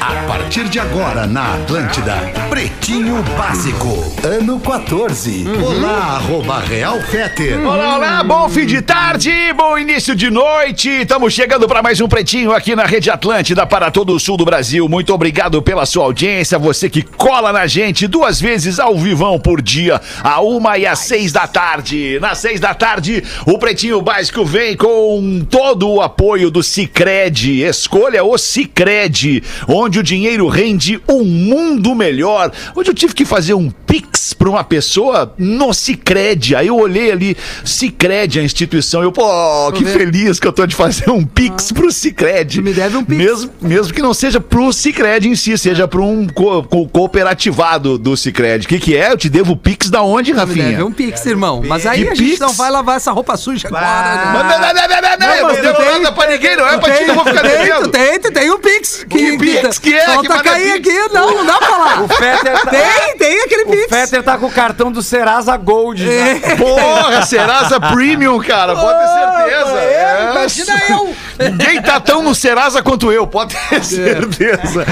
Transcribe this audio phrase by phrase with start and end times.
[0.00, 2.14] A partir de agora na Atlântida,
[2.48, 5.44] Pretinho Básico, ano 14.
[5.62, 7.60] Olá, arroba Real Feter.
[7.60, 10.88] Olá, olá, bom fim de tarde, bom início de noite.
[10.88, 14.44] Estamos chegando para mais um Pretinho aqui na Rede Atlântida para todo o sul do
[14.44, 14.88] Brasil.
[14.88, 19.60] Muito obrigado pela sua audiência, você que cola na gente duas vezes ao vivão por
[19.60, 22.18] dia, a uma e às seis da tarde.
[22.20, 27.62] Nas seis da tarde, o Pretinho Básico vem com todo o apoio do Cicred.
[27.62, 32.50] Escolha o Cicred, onde o dinheiro rende um mundo melhor.
[32.74, 36.54] Hoje eu tive que fazer um pix para uma pessoa no Cicred.
[36.56, 39.02] Aí eu olhei ali, Cicred, a instituição.
[39.02, 42.60] Eu, pô, que feliz que eu tô de fazer um pix pro Cicred.
[42.62, 43.18] Me deve um pix.
[43.18, 47.98] Mesmo, mesmo que não seja pro Cicred em si, seja para um co co cooperativado
[47.98, 48.66] do Cicred.
[48.66, 49.12] O que que é?
[49.12, 50.70] Eu te devo pix da onde, Me Rafinha?
[50.70, 51.62] deve um pix, irmão.
[51.66, 52.40] Mas aí Que a gente pix?
[52.40, 54.32] não vai lavar essa roupa suja agora, Mas né?
[54.32, 57.04] não, não, não, não, não, não, eu mas não pra ninguém, não é pra ti
[57.04, 57.88] que eu vou ficar tem, tu devendo.
[57.88, 59.06] tem, tu tem um pix.
[59.08, 60.00] Que pix que é?
[60.00, 61.08] Que Falta manda cair aqui.
[61.12, 62.02] Não, não dá pra falar.
[62.02, 63.86] O Fetter tá, Tem, tem aquele o pix.
[63.88, 66.08] Fetter tá com o cartão do Serasa Gold.
[66.08, 66.56] É.
[66.56, 69.78] Porra, Serasa Premium, cara, pode ter certeza.
[69.78, 71.14] É, imagina eu.
[71.50, 74.84] Ninguém tá tão no Serasa quanto eu, pode ter certeza.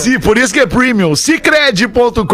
[0.00, 1.16] Se, por isso que é Premium.
[1.16, 2.24] Cicred.com.br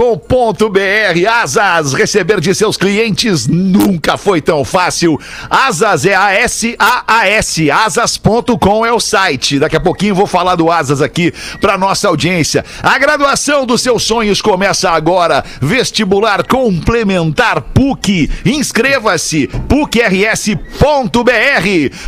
[1.31, 5.19] Asas, receber de seus clientes nunca foi tão fácil.
[5.49, 7.71] Asas é A-S-A-A-S.
[7.71, 9.59] Asas.com é o site.
[9.59, 12.65] Daqui a pouquinho vou falar do Asas aqui pra nossa audiência.
[12.83, 15.45] A graduação dos seus sonhos começa agora.
[15.61, 18.31] Vestibular complementar PUC.
[18.45, 20.55] Inscreva-se pucrs.br.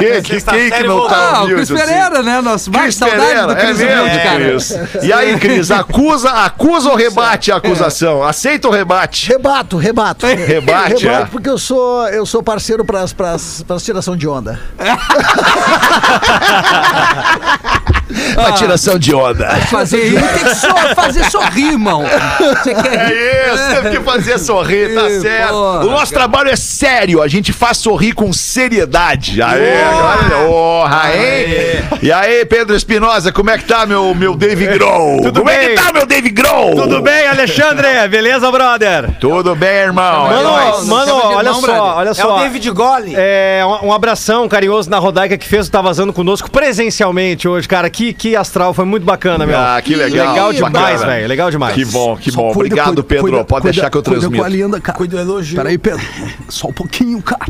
[0.00, 1.86] Quem, quem, quem que não tá Ah, o humilde, Cris assim?
[1.92, 2.40] Pereira, né?
[2.40, 4.50] Nosso mais saudade do Cris é Humilde, cara.
[4.50, 4.78] Cris.
[5.02, 8.22] E aí, Cris, acusa, acusa ou rebate a acusação?
[8.22, 9.28] Aceita ou rebate?
[9.28, 10.26] Rebato, rebato.
[10.50, 11.10] Rebate, é.
[11.10, 14.58] Rebato porque eu sou, eu sou parceiro pras, pras, pras tiração de onda.
[18.40, 19.48] Uma tiração de onda.
[19.70, 22.04] Fazer rir tem que só fazer sorrir, irmão.
[22.38, 25.50] Você quer É isso, teve que fazer sorrir, tá Ih, certo.
[25.52, 29.40] porra, o nosso trabalho é sério, a gente faz sorrir com seriedade.
[29.42, 31.84] Aê, agora, porra, hein?
[32.02, 35.20] E aí, Pedro Espinosa, como é que tá, meu, meu Dave Grohl?
[35.22, 35.68] Tudo como é bem?
[35.76, 36.74] que tá, meu Dave Grohl?
[36.76, 38.08] Tudo bem, Alexandre?
[38.08, 39.10] Beleza, brother?
[39.20, 40.26] Tudo bem, irmão?
[40.30, 40.86] É Mano, nóis.
[40.86, 41.96] mano, Chama de olha irmão, só, brother.
[41.96, 42.38] olha É o só.
[42.38, 43.14] David Gole.
[43.16, 47.66] É, um, um abração carinhoso na Rodaica que fez o Tá Vazando conosco presencialmente hoje,
[47.68, 47.88] cara.
[47.90, 49.58] Que, que astral, foi muito bacana, meu.
[49.58, 50.30] Ah, que legal.
[50.32, 51.28] Legal demais, velho.
[51.28, 51.74] Legal demais.
[51.74, 52.52] Que bom, que bom.
[52.52, 53.22] cuida, Obrigado, cuida, Pedro.
[53.24, 54.42] cuida, Pode cuida, deixar que eu cuida transmito.
[54.42, 54.98] com a linda, cara.
[54.98, 55.56] Cuida do elogio.
[55.56, 56.00] Peraí, Pedro.
[56.48, 57.46] Só um pouquinho, cara.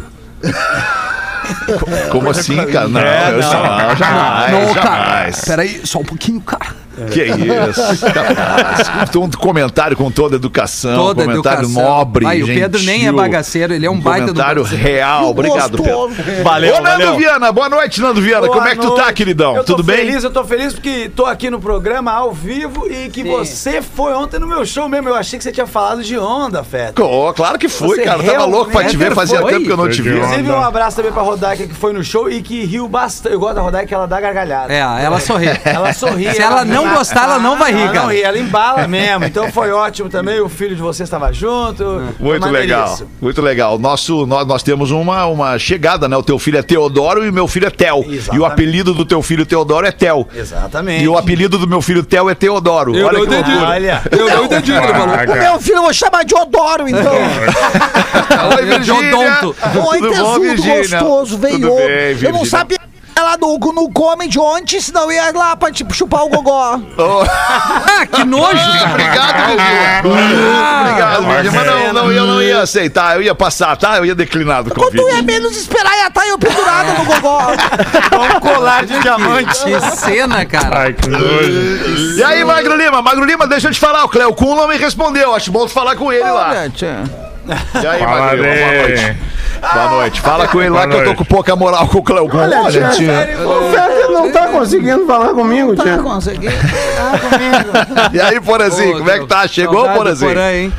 [2.10, 2.88] Como assim, cara?
[2.88, 3.42] Não, É, eu não.
[3.42, 4.86] jamais, jamais, Não, cara.
[4.97, 5.41] jamais.
[5.44, 6.66] Peraí, só um pouquinho, cara.
[7.13, 8.91] Que isso, capaz.
[9.16, 11.83] Um comentário com toda educação, Toda um comentário educação.
[11.91, 15.31] nobre, Aí, o Pedro nem é gentil, bagaceiro, ele é um baita do comentário real.
[15.31, 16.10] Obrigado, Pedro.
[16.42, 17.16] Valeu, Ô, Nando valeu.
[17.16, 18.47] Viana, boa noite, Nando Viana.
[18.47, 19.15] Boa Como é que tu tá, noite.
[19.15, 19.57] queridão?
[19.57, 19.97] Eu tô Tudo bem?
[19.98, 24.13] feliz, eu tô feliz porque tô aqui no programa ao vivo e que você foi
[24.13, 25.09] ontem no meu show mesmo.
[25.09, 27.03] Eu achei que você tinha falado de onda, Feta.
[27.03, 28.22] Ô, claro que fui, Você cara.
[28.22, 29.53] Tava louco pra te ver, fazia foi?
[29.53, 30.10] tempo que eu não te vi.
[30.16, 33.33] Inclusive, um abraço também pra Rodaica que foi no show e que riu bastante.
[33.34, 34.72] Eu gosto da Rodaica que ela dá gargalhada.
[34.72, 35.47] É, ela sorri.
[35.65, 36.31] Ela sorri.
[36.34, 38.15] Se ela não gostar, ela não vai rir, Ah, não, cara.
[38.15, 39.24] e ela embala mesmo.
[39.24, 40.41] Então foi ótimo também.
[40.41, 41.84] O filho de vocês estava junto.
[42.18, 43.78] Muito Foi legal, muito legal.
[43.78, 46.16] Nosso, nós, nós temos uma, uma chegada, né?
[46.16, 48.04] O teu filho é Teodoro e o meu filho é Tel.
[48.32, 50.27] E o apelido do teu filho Teodoro é Tel.
[50.34, 51.04] Exatamente.
[51.04, 52.97] E o apelido do meu filho Tel é Teodoro.
[52.97, 53.50] Eu Olha não que entendi.
[53.50, 53.71] loucura.
[53.71, 54.03] Olha.
[54.10, 55.15] Eu não entendi o que ele falou.
[55.15, 57.12] O meu filho eu vou chamar de Odoro, então.
[58.56, 59.16] Oi, Virgínia.
[59.16, 59.56] odonto.
[59.91, 61.68] Oi, tesudo gostoso, veio.
[62.22, 62.78] Eu não sabia
[63.18, 66.80] lá no, no Comedy ontem, senão eu ia lá pra tipo, chupar o gogó.
[66.98, 68.91] Ah, que nojo, cara.
[68.91, 69.47] Obrigado,
[70.03, 70.80] Virgínia.
[70.80, 71.53] Obrigado, Virgínia.
[71.53, 73.97] Mas não, não, eu não ia aceitar, eu ia passar, tá?
[73.98, 75.16] Eu ia declinar do Quando tu convite.
[75.16, 77.41] ia menos esperar, ia estar eu pendurada no gogó.
[78.21, 79.65] Um colar de diamante.
[79.65, 80.80] Que cena, cara.
[80.80, 82.16] Ai, que nojo.
[82.16, 83.01] E aí, Magro Lima?
[83.01, 85.34] Magro Lima, deixa eu te falar, o Cleo Kuhn não me respondeu.
[85.34, 86.51] Acho bom tu falar com ele lá.
[86.51, 87.29] Olha, tia.
[87.82, 89.16] E aí, Fala, boa noite.
[89.60, 90.20] Boa noite.
[90.20, 92.38] Fala com ele lá que eu tô com pouca moral com o Cleo Kuhn.
[92.38, 93.28] Olha, tia.
[93.44, 95.98] O Fetter não tá conseguindo falar comigo, Tá tia.
[95.98, 96.54] conseguindo.
[98.12, 99.47] E aí, Porazinho, como é que tá?
[99.48, 100.30] Chegou, Porazinho?
[100.32, 100.72] Porã, hein?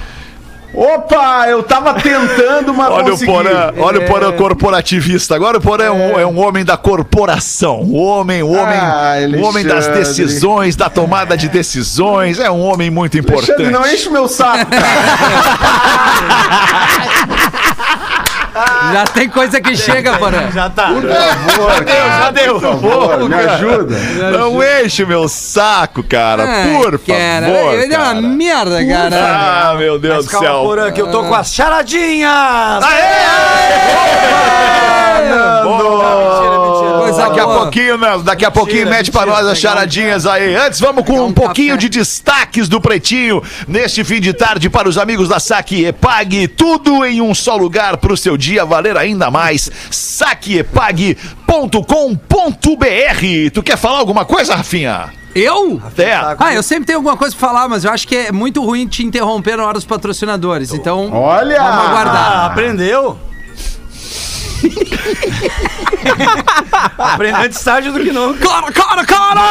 [0.73, 3.31] Opa, eu tava tentando, mas Olha o consegui.
[3.31, 5.35] Porã, olha o Porã corporativista.
[5.35, 7.81] Agora o Porã é, um, é um homem da corporação.
[7.81, 12.39] O homem, o homem, Ah, o homem das decisões, da tomada de decisões.
[12.39, 13.51] É um homem muito importante.
[13.51, 14.81] Alexandre, não enche o meu saco, cara.
[18.93, 20.51] Já tem coisa que chega, Porã.
[20.51, 20.87] Já tá.
[20.87, 22.19] Por favor, cara.
[22.19, 22.53] Já deu.
[22.59, 23.97] Por favor, me ajuda.
[24.37, 26.43] Não enche o meu saco, cara.
[26.43, 27.73] Ai, por cara, favor.
[27.75, 29.15] Eu dei uma merda, cara.
[29.15, 30.61] Ah, meu Deus Mas do calma, céu.
[30.63, 32.83] Porã, que eu tô com as charadinhas.
[32.83, 33.01] Mentira,
[35.21, 35.61] mentira.
[35.63, 36.50] Coisa
[37.27, 38.21] Daqui a pouquinho, né?
[38.23, 40.55] Daqui a pouquinho Mentira, mete pra mentira, nós as um charadinhas aí.
[40.55, 41.87] Antes, vamos com um um pouquinho café.
[41.87, 46.47] de destaques do Pretinho neste fim de tarde para os amigos da Saque Epag.
[46.49, 49.69] Tudo em um só lugar para o seu dia valer ainda mais.
[52.31, 53.51] saqueepag.com.br.
[53.53, 55.09] Tu quer falar alguma coisa, Rafinha?
[55.33, 55.81] Eu?
[55.85, 56.13] Até.
[56.13, 58.85] Ah, eu sempre tenho alguma coisa pra falar, mas eu acho que é muito ruim
[58.85, 60.73] te interromper na hora dos patrocinadores.
[60.73, 61.57] Então, Olha!
[61.57, 62.45] vamos Ah, aguardar.
[62.47, 62.99] aprendeu?
[63.11, 63.30] Aprendeu
[67.49, 68.35] de estágio do que não.
[68.35, 69.41] Cara, cara, cara!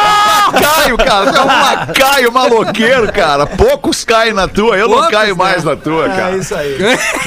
[0.51, 3.45] Caio, cara, é um lacaio maloqueiro, cara.
[3.45, 5.43] Poucos caem na tua, eu não Poucos, caio né?
[5.43, 6.35] mais na tua, cara.
[6.35, 6.77] É isso aí.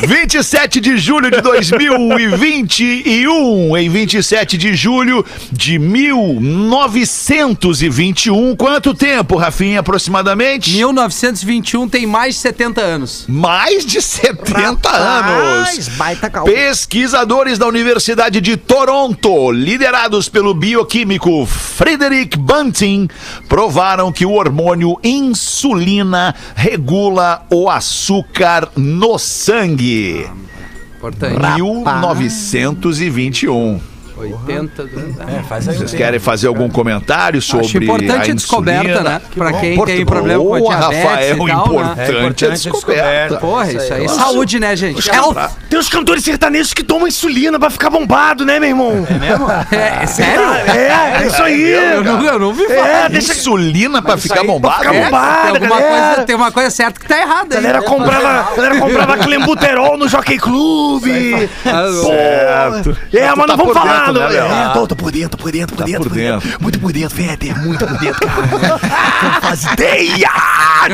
[0.06, 3.76] 27 de julho de 2021.
[3.76, 8.56] Em 27 de julho de 1921.
[8.56, 10.72] Quanto tempo, Rafinha, aproximadamente?
[10.72, 13.24] 1921 tem mais de 70 anos.
[13.28, 15.88] Mais de 70 anos.
[15.96, 16.50] Baita calma.
[16.50, 23.08] Pesquisadores da Universidade de Toronto, liderados pelo bioquímico Frederick Bunting,
[23.48, 30.24] provaram que o hormônio insulina regula o açúcar no sangue.
[30.96, 31.36] Importante.
[31.36, 33.93] 1921.
[34.16, 34.84] 80.
[34.84, 36.02] do- É, faz aí um Vocês tempo.
[36.02, 39.20] querem fazer algum comentário sobre Acho importante a a descoberta, né?
[39.34, 41.52] Pra quem Porta- tem problema com a diabetes Rafael, e tal, né?
[41.52, 43.28] importante, É importante a descoberta.
[43.28, 43.36] descoberta.
[43.38, 44.04] Porra, isso aí.
[44.04, 44.24] Isso aí.
[44.24, 45.10] Saúde, né, gente?
[45.10, 45.50] Health.
[45.68, 49.06] Tem uns cantores sertanejos que tomam insulina pra ficar bombado, né, meu irmão?
[49.72, 50.42] É, é sério?
[50.44, 51.70] É, é isso aí.
[51.72, 52.88] Eu não, eu não vi falar.
[52.88, 54.78] É, deixa Insulina pra ficar aí, pra bombado?
[54.84, 57.64] ficar É, bombado, tem, coisa, uma coisa certa que tá errada A aí.
[57.64, 61.02] galera comprava, a galera comprava clenbuterol no Jockey Club.
[61.04, 62.96] Certo.
[63.12, 64.03] É, mas tá não vamos por falar.
[64.12, 64.70] Dentro, né, não- Léo?
[64.70, 66.40] é, tô, tô por dentro, tô por dentro, por dentro, por por dentro.
[66.40, 66.62] dentro.
[66.62, 68.80] Muito por dentro, Fetter, muito por dentro, cara.
[69.22, 70.28] Não faz ideia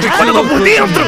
[0.00, 1.04] de quando eu tô por dentro.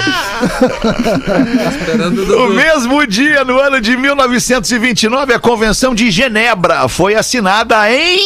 [2.27, 8.19] No mesmo dia, no ano de 1929, a Convenção de Genebra foi assinada em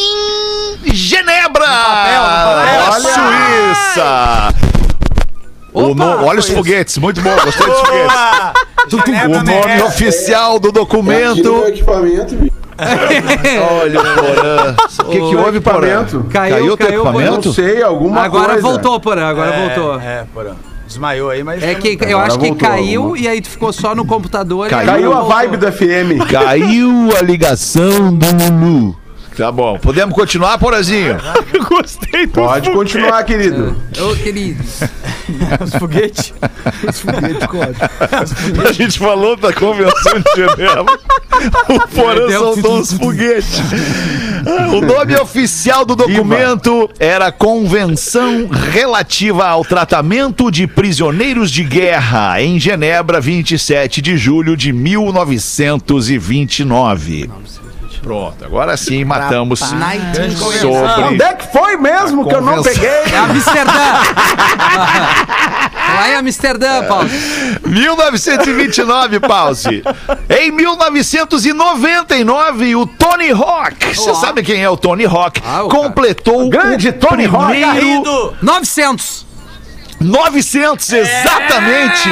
[0.85, 3.01] Genebra, na Olha!
[3.01, 4.53] Suíça.
[5.73, 8.15] No- olha os foguetes, muito bom, gostei dos foguetes.
[9.25, 11.63] O nome oficial do documento.
[13.81, 14.75] Olha o Porã.
[14.99, 15.77] O que, que houve, Porã?
[15.87, 16.25] Equipamento.
[16.29, 17.47] Caiu, Caiu o teu caiu, equipamento?
[17.47, 18.61] Não sei, alguma Agora coisa.
[18.61, 19.99] voltou, Porã, agora voltou.
[19.99, 20.55] É, porra.
[20.87, 21.61] Desmaiou aí, mas.
[21.63, 24.05] É que eu Agora acho que voltou, caiu alguma- e aí tu ficou só no
[24.05, 24.69] computador.
[24.69, 24.83] Caiu.
[24.83, 26.25] e Caiu a vibe do FM.
[26.31, 28.95] Caiu a ligação do Lulu.
[29.37, 29.77] Tá bom.
[29.77, 31.15] Podemos continuar, Porazinho?
[31.69, 33.77] Gostei Pode continuar, querido.
[33.99, 34.63] Ô, querido.
[35.63, 36.33] Os foguetes.
[38.67, 40.85] A gente falou da Convenção de Genebra.
[41.69, 43.61] O Porã soltou uns foguetes.
[44.73, 52.59] O nome oficial do documento era Convenção Relativa ao Tratamento de Prisioneiros de Guerra, em
[52.59, 57.29] Genebra, 27 de julho de 1929.
[58.01, 59.83] Pronto, agora sim matamos sobre.
[61.03, 62.73] Onde é que foi mesmo que eu não Convenção.
[62.81, 63.13] peguei?
[63.13, 63.73] É Amsterdã.
[65.95, 67.09] Lá em Amsterdã, Paulo.
[67.65, 69.81] 1929, pause.
[70.29, 75.81] Em 1999, o Tony Hawk, você sabe quem é o Tony Hawk, Ah, o cara.
[75.83, 79.25] completou Grande o Tony Hawk, primeiro 900.
[79.99, 82.09] 900, exatamente!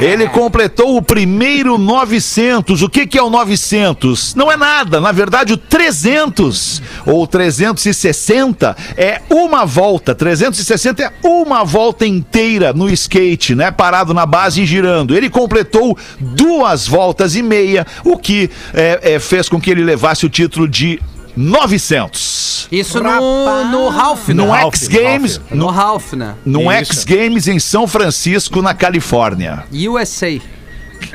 [0.00, 2.82] Ele completou o primeiro 900.
[2.82, 4.34] O que, que é o 900?
[4.34, 5.00] Não é nada.
[5.00, 10.14] Na verdade, o 300 ou 360 é uma volta.
[10.14, 13.70] 360 é uma volta inteira no skate, né?
[13.70, 15.16] Parado na base e girando.
[15.16, 20.24] Ele completou duas voltas e meia, o que é, é, fez com que ele levasse
[20.24, 21.00] o título de
[21.36, 22.68] 900.
[22.72, 24.34] Isso no, no Ralph, né?
[24.34, 26.34] No Ralph, X Games, No Ralph, né?
[26.44, 29.64] no X Games em São Francisco, na Califórnia.
[29.70, 30.40] USA.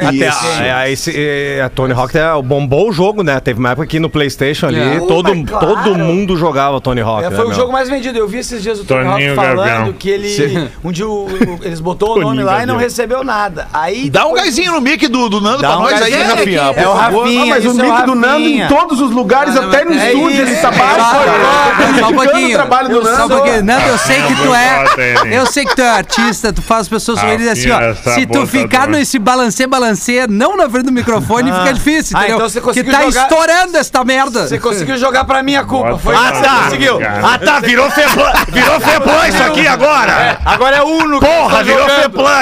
[0.02, 0.46] Até Isso.
[0.60, 3.40] a, é, a, esse, é, a Tony Hawk é, bombou o jogo, né?
[3.40, 5.00] Teve uma época aqui no PlayStation ali, É.
[5.00, 5.68] todo, claro.
[5.68, 7.24] todo mundo jogava Tony Hawk.
[7.26, 7.56] É, né, foi o meu?
[7.58, 8.18] jogo mais vendido.
[8.18, 9.94] Eu vi esses dias o Tony Hawk Toninho falando Gargão.
[9.94, 10.30] que ele.
[10.30, 10.70] Sim.
[10.84, 13.68] Um dia o- o- eles botou o nome Toninho lá e não recebeu nada.
[13.74, 14.10] Aí.
[14.10, 16.36] Dá um gásinho no mic do, do Nando Dá pra um nós aí, gásinho.
[16.36, 16.62] Rafinha.
[16.76, 16.94] É, é o.
[16.94, 17.40] Rafinha.
[17.40, 20.12] Não, mas o é mic do Nando em todos os lugares, não, até no é
[20.14, 22.00] estúdio, ele tá É baixo.
[22.00, 22.50] só- um pouquinho.
[22.50, 23.36] o trabalho do Só um Nando.
[23.36, 23.64] pouquinho.
[23.64, 25.38] Nando, eu sei que tu é.
[25.38, 27.94] Eu sei que tu é artista, tu faz as pessoas sorrirem assim, ó.
[28.14, 29.91] Se tu ficar nesse balancê, balancê,
[30.30, 32.36] não na frente do microfone, fica difícil, Ah, entendeu?
[32.38, 34.48] então você que conseguiu tá jogar- estourando esta merda.
[34.48, 35.98] Você conseguiu jogar pra mim a culpa.
[35.98, 37.00] Foi que lá, você conseguiu.
[37.24, 40.38] Ah, tá, virou Feplan, virou Feplan isso aqui agora.
[40.46, 41.20] Agora é Uno.
[41.20, 42.40] que Porra, tá virou Ah, essa é porra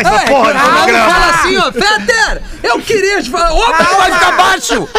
[0.53, 1.09] que do programa.
[1.13, 4.89] fala assim, ó, Fetter, eu queria te falar, opa, tu vai ficar baixo.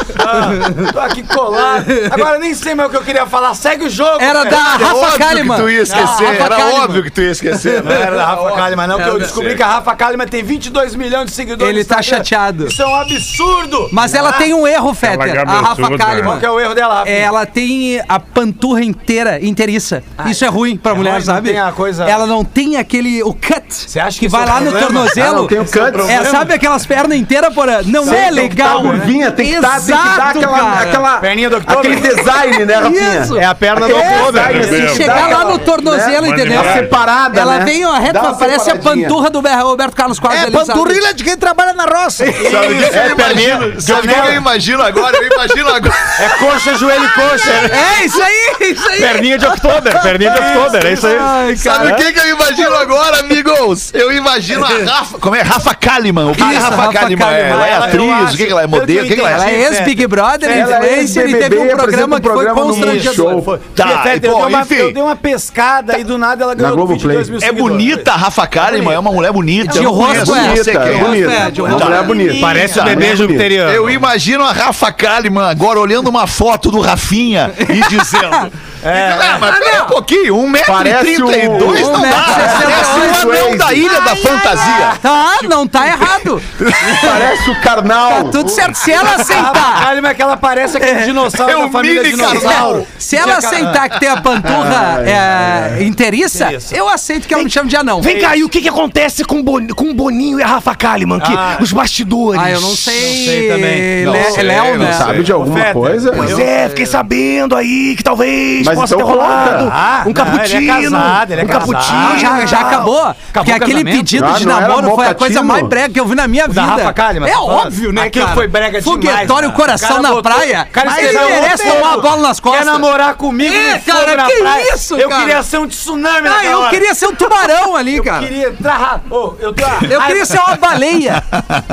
[0.92, 1.86] Tô aqui colado.
[2.10, 3.54] Agora nem sei mais o que eu queria falar.
[3.54, 4.20] Segue o jogo.
[4.20, 4.50] Era cara.
[4.50, 5.56] da É Rafa óbvio Kalimann.
[5.56, 6.80] que tu ia esquecer, Ah, era Kalimann.
[6.82, 7.82] óbvio que tu ia esquecer.
[7.82, 10.94] Não era da Rafa Kalimann, não, porque eu descobri que a Rafa Kalimann tem 22
[10.94, 11.74] milhões de seguidores.
[11.74, 12.18] Ele tá Instagram.
[12.30, 12.66] Chateado.
[12.68, 13.88] Isso é um absurdo.
[13.92, 15.88] Mas ela tem um erro, Fetter, a Rafa cabeçuda.
[15.98, 16.38] Qual Kalimann.
[16.38, 17.10] que é o erro dela, Rafa?
[17.10, 20.02] Ela tem a panturra inteira, inteiriça.
[20.26, 21.50] Isso é ruim pra mulher, ruim, não sabe?
[21.50, 23.64] tem a coisa- Ela não tem aquele, o cut.
[23.70, 24.86] Você acha que que vai é lá no problema?
[24.86, 25.28] tornozelo?
[25.28, 26.10] Ah, não tem o cut.
[26.10, 27.82] É, sabe aquelas pernas inteiras, porra?
[27.84, 28.82] Não Sim, é tem que tá legal.
[28.82, 31.78] curvinha, tem que, dar, tem que dar Exato, aquela, aquela, Perninha do October.
[31.92, 33.20] aquele design, né, Rafinha?
[33.22, 33.38] Isso.
[33.38, 36.28] É a perna do assim, Se que Chegar lá no tornozelo, né?
[36.28, 36.62] entendeu?
[36.72, 37.64] Separada, Ela né?
[37.64, 41.24] vem, ó, Dá reta, parece a panturra do Ber- Roberto Carlos Quadros É panturrilha de
[41.24, 42.19] quem trabalha na roça.
[42.50, 43.80] Sabe o que eu imagino?
[43.80, 45.16] Sabe o que eu imagino agora?
[45.16, 45.94] Eu imagino agora.
[46.18, 47.50] É coxa, joelho e coxa.
[47.50, 49.00] É, isso aí, isso aí.
[49.00, 51.16] Perninha de October, perninha de October, é isso aí.
[51.18, 53.92] Ai, Sabe o que, que eu imagino agora, amigos?
[53.94, 55.18] Eu imagino a Rafa.
[55.18, 55.42] Como é?
[55.42, 56.30] Rafa Kalimann.
[56.30, 57.28] O que é Rafa, Rafa Kalimann?
[57.28, 57.30] é?
[57.30, 57.52] Kalimann.
[57.52, 58.34] Ela é atriz?
[58.34, 58.66] O que, ela é?
[58.66, 59.04] Modelo?
[59.04, 59.54] O que, que ela Ela é?
[59.54, 63.58] é ex-Big Brother, Ela é influencer, e teve um programa que foi programa no constrangedor.
[63.74, 64.74] Tá, eu, dei uma, enfim.
[64.74, 67.16] eu dei uma pescada e do nada ela ganhou Globoplay.
[67.18, 69.78] 22 mil É bonita a Rafa Kalimann, é uma mulher bonita.
[69.78, 70.40] De rosto é.
[70.40, 70.98] Bonita, é é.
[70.98, 71.32] bonita.
[71.32, 72.40] É, Uma mulher bonita.
[72.40, 73.70] Parece o Tá, bebê jupiteriano.
[73.72, 78.52] Eu imagino a Rafa Kalimann agora olhando uma foto do Rafinha e dizendo.
[78.84, 82.08] Ah, mas pera um pouquinho, 1,32m Parece o- não dá.
[82.08, 82.60] 1,68m.
[82.60, 84.92] Parece o anão da Ilha da Fantasia.
[85.02, 86.42] Tá, não tá errado.
[87.00, 88.24] Parece o carnal.
[88.30, 88.74] Tudo certo.
[88.76, 92.86] Se ela A aceitar, Kalimann é que ela parece aquele dinossauro É da família dinossauro.
[92.98, 97.68] se ela aceitar que tem a panturra é, inteiriça, eu aceito que ela me chame
[97.68, 98.00] de anão.
[98.00, 100.46] Vem cá, e o que, que acontece com, o Boni- com o Boninho e a
[100.46, 101.20] Rafa Kalimann?
[101.20, 101.58] Que, Ah.
[101.60, 102.40] os bastidores.
[102.42, 103.24] Ah, eu não sei.
[103.24, 104.04] sei também.
[104.04, 104.92] Não sei, Léo, não né?
[104.92, 106.12] Sabe de alguma coisa?
[106.12, 109.70] Pois é, fiquei sabendo aí que talvez Mas possa então ter rolado.
[109.72, 110.60] Ah, um não, cappuccino.
[110.60, 111.98] ele é casado, ele é um cappuccino.
[112.12, 112.66] Ah, já, já tal.
[112.66, 113.14] acabou?
[113.32, 116.06] Porque o aquele pedido Ah, de não namoro foi a coisa mais brega que eu
[116.06, 116.60] vi na minha vida.
[116.60, 118.36] da Rafa Kalimann, é óbvio, né, Aquilo cara?
[118.36, 120.66] foi brega demais, Foguetório, coração O cara na botou- praia.
[120.68, 122.60] o cara Mas ele merece tomar a bola nas costas.
[122.64, 123.54] Quer namorar comigo?
[123.54, 124.74] É, cara, na que praia.
[124.74, 125.20] isso, Eu cara?
[125.22, 126.70] queria ser um tsunami Ah, eu hora.
[126.70, 128.18] queria ser um tubarão ali, Eu cara.
[128.26, 129.00] queria entrar...
[129.10, 129.38] Eu.
[129.40, 131.22] Eu queria ser uma baleia.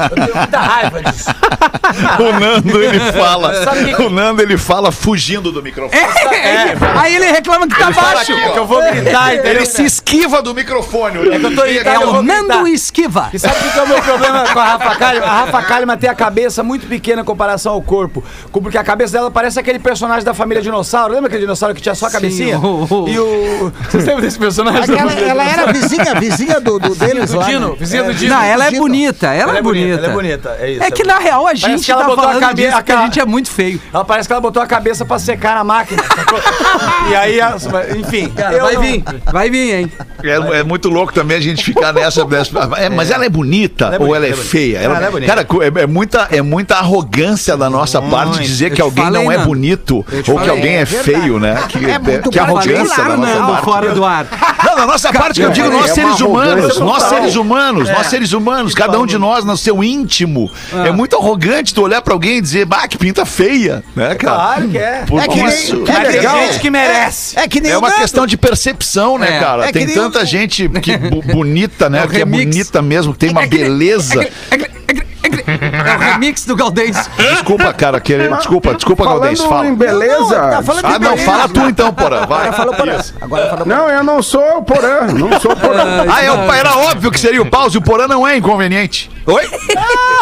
[0.10, 1.30] Eu tenho muita raiva disso.
[2.20, 3.54] O Nando, ele fala.
[4.06, 5.98] O Nando, ele fala fugindo do microfone.
[6.02, 8.34] É, Aí ele reclama que tá baixo.
[8.34, 9.52] aqui, que eu vou gritar, entendeu?
[9.52, 11.30] Ele se esquiva do microfone.
[11.30, 12.68] É que eu tô É irritado, eu o Nando gritar.
[12.70, 13.30] Esquiva.
[13.34, 15.28] E sabe o que que é o meu problema com a Rafa Kalimann?
[15.30, 18.24] A Rafa Kalimann tem a cabeça muito pequena em comparação ao corpo.
[18.52, 21.14] Porque a cabeça dela parece aquele personagem da família dinossauro.
[21.14, 22.58] Lembra aquele dinossauro que tinha só a cabecinha?
[22.60, 23.72] o- o- E o...
[23.90, 24.84] Vocês lembram desse personagem?
[24.96, 27.46] Aquela, ela era vizinha, vizinha do, do deles do lá.
[27.46, 27.76] Dino, né?
[27.80, 28.34] vizinha do Dino.
[28.36, 28.82] Não, ela é Dino.
[28.82, 29.98] bonita, ela, é bonita.
[29.98, 30.84] Ela é bonita, é isso.
[30.84, 32.78] É que na real a gente que ela tá botou a falando cabe- disso a
[32.78, 33.82] porque a gente é muito feio.
[33.94, 36.04] Ela parece que ela botou a cabeça pra secar na máquina.
[37.10, 37.40] e aí,
[37.98, 38.32] enfim.
[38.54, 39.92] eu vai não- vir, vai vir, hein?
[40.24, 42.26] É, é muito louco também a gente ficar nessa.
[42.26, 44.78] nessa- é, mas ela é bonita Ela é ou bonita, ela é é feia?
[44.80, 45.36] Ela- Ela é bonita.
[45.36, 49.32] cara, é, é muita, é muita arrogância da nossa parte dizer que alguém falei, não
[49.32, 51.64] é bonito ou que alguém é, é feio, né?
[51.70, 53.64] Que, É muito que arrogância da nossa parte.
[53.66, 54.26] fora do ar.
[54.66, 57.36] Não, da nossa parte que eu digo, É, nós é seres uma humanos, nós seres
[57.36, 60.50] humanos, nós seres humanos, cada um de nós no seu íntimo.
[60.86, 64.36] É muito arrogante tu olhar pra alguém e dizer, bah, que pinta feia, né, cara?
[64.36, 65.04] Claro que é.
[65.08, 66.38] Porque É que isso é legal.
[66.68, 67.40] Que merece.
[67.40, 68.02] É que nem é uma Nando.
[68.02, 69.40] questão de percepção, né, É.
[69.40, 69.64] cara?
[69.64, 72.00] É que Tem nem o tanta gente que, bu- bonita, né?
[72.00, 72.46] É o que é remix.
[72.46, 74.28] bonita mesmo, que tem uma beleza.
[75.68, 77.10] É o remix do Galdês.
[77.18, 79.68] Desculpa, cara, que, desculpa, desculpa, Galdês, Falando fala.
[79.68, 80.36] em beleza.
[80.36, 81.32] Tá falando Ah, de não, beleza.
[81.32, 82.26] fala tu então, porra.
[82.26, 82.48] Vai.
[82.48, 82.98] Agora falou Porã.
[83.22, 83.76] Agora falou Porã.
[83.78, 85.02] Não, eu não sou o Porã.
[85.14, 86.06] Não sou o Porã.
[86.10, 89.10] Ah, é, o- era óbvio que seria o pause, o Porã não é inconveniente.
[89.26, 89.44] Oi?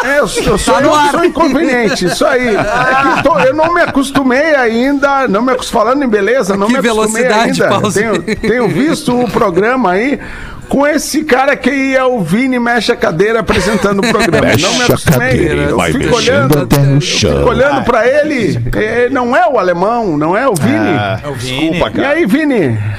[0.04, 2.56] É, eu, eu sou, eu que sou inconveniente, isso aí.
[2.56, 6.56] É que eu, tô- eu não me acostumei ainda, não me acos- falando em beleza,
[6.58, 7.80] não Que me acostumei velocidade, ainda.
[7.82, 8.00] Pause.
[8.00, 10.20] Tenho, tenho visto o programa aí
[10.65, 14.48] com esse cara que é o Vini Mexe a Cadeira apresentando o programa.
[14.48, 15.29] não me Mexe a acostumei.
[15.29, 17.38] cadeira, Eu vai fico mexendo olhando, até no chão.
[17.38, 20.75] fico olhando pra ele, é, não é o alemão, não é o Vini.
[20.98, 22.10] Ah, desculpa, E cara.
[22.10, 22.55] aí, Vini?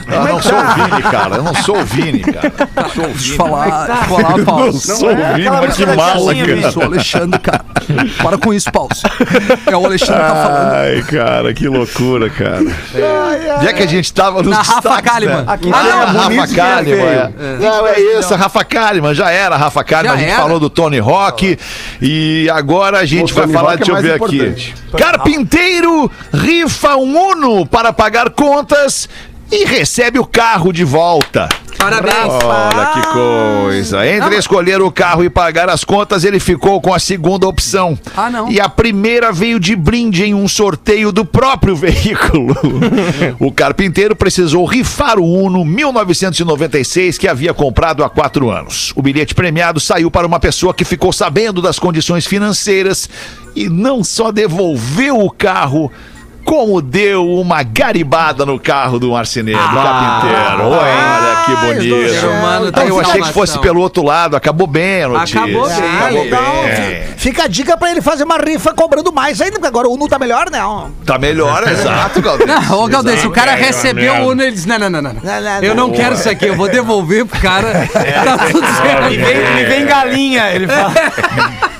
[0.09, 0.75] Eu Como é não sou o tá?
[0.75, 1.37] Vini, cara.
[1.37, 2.53] Eu não sou o Vini, cara.
[2.77, 3.31] Eu sou o Deixa Vini.
[3.31, 4.73] eu falar, deixa eu falar, Paulo.
[4.73, 6.51] Sou o Vini, aquela mas que mala, cara.
[6.51, 7.65] Eu sou o Alexandre, cara.
[8.23, 8.91] Para com isso, Paulo.
[9.67, 10.73] É o Alexandre que tá falando.
[10.75, 12.65] Ai, cara, que loucura, cara.
[13.63, 15.37] Já que a gente tava nos Na Rafa Kalimann.
[15.39, 15.45] Né?
[15.47, 17.33] Aqui ah, tem não, a Rafa Kalimann.
[17.39, 17.56] É.
[17.61, 19.15] Não, é isso, Rafa Kalimann.
[19.15, 20.17] Já era a Rafa Kalimann.
[20.17, 20.43] Já a gente era.
[20.43, 21.59] falou do Tony Rock.
[22.01, 24.75] E agora a gente O vai Tony falar, Hawk é deixa eu ver importante.
[24.93, 25.03] aqui.
[25.03, 29.09] Carpinteiro rifa um Uno para pagar contas
[29.51, 31.49] e recebe o carro de volta.
[31.79, 32.33] Parabéns.
[32.45, 34.07] Olha que coisa.
[34.07, 37.99] Entre escolher o carro e pagar as contas, ele ficou com a segunda opção.
[38.17, 38.51] Ah, não.
[38.51, 42.55] E a primeira veio de brinde em um sorteio do próprio veículo.
[43.39, 48.93] o carpinteiro precisou rifar o Uno 1996 que havia comprado há quatro anos.
[48.97, 53.09] O bilhete premiado saiu para uma pessoa que ficou sabendo das condições financeiras
[53.55, 55.91] e não só devolveu o carro.
[56.47, 60.63] Como deu uma garibada no carro do marceneiro, do carpinteiro.
[60.71, 62.27] Olha que bonito.
[62.27, 65.41] humano Ah, tem eu achei que fosse pelo outro lado, acabou bem a notícia.
[65.41, 65.77] Acabou bem.
[65.97, 66.77] Acabou Então, bem.
[66.77, 69.95] fi- fica a dica pra ele fazer uma rifa cobrando mais ainda, porque agora o
[69.95, 70.61] Uno tá melhor, né?
[71.05, 72.49] Tá melhor, exato, Galdês.
[72.49, 75.13] Não, ô Galdês, o cara recebeu o Uno, ele diz: não, não, não, não.
[75.15, 77.67] Não, não, Eu não quero isso aqui, eu vou devolver pro cara.
[78.27, 79.09] Tá tudo certo.
[79.09, 80.93] vem, me vem galinha, ele fala.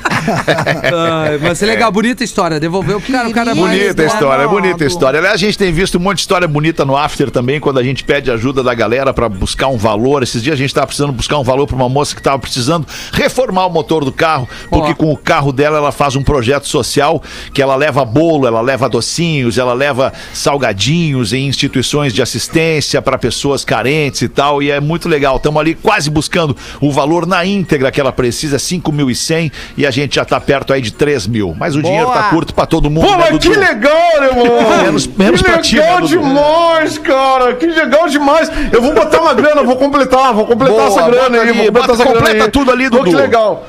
[1.41, 2.59] Mas é legal, bonita história.
[2.61, 4.87] Devolveu pro cara, o cara mais- Bonita a história, é bonita não.
[4.87, 5.19] história.
[5.19, 7.83] Aliás, a gente tem visto um monte de história bonita no After também, quando a
[7.83, 10.23] gente pede ajuda da galera pra buscar um valor.
[10.23, 12.87] Esses dias a gente tava precisando buscar um valor pra uma moça que tava precisando
[13.13, 17.23] reformar o motor do carro, porque com o carro dela ela faz um projeto social
[17.53, 23.19] que ela leva bolo, ela leva docinhos, ela leva salgadinhos em instituições de assistência pra
[23.19, 25.37] pessoas carentes e tal, e é muito legal.
[25.37, 30.16] Estamos ali quase buscando o valor na íntegra que ela precisa, 5.100, e a gente
[30.17, 31.55] já tá perto aí de 3 mil.
[31.59, 33.07] Mas o dinheiro tá curto pra todo mundo.
[33.07, 33.51] Pô, né, mas Dudu?
[33.51, 34.83] que legal, irmão!
[34.83, 36.09] Menos- menos que pra ti, legal né, Dudu?
[36.19, 37.55] demais, cara!
[37.55, 38.51] Que legal demais!
[38.73, 41.67] Eu vou botar uma grana, vou completar, vou completar Boa, essa grana aí, ali, vou
[41.67, 42.51] completar bota- essa grana completa aí.
[42.51, 43.11] tudo ali, Pô, Dudu.
[43.11, 43.65] que legal!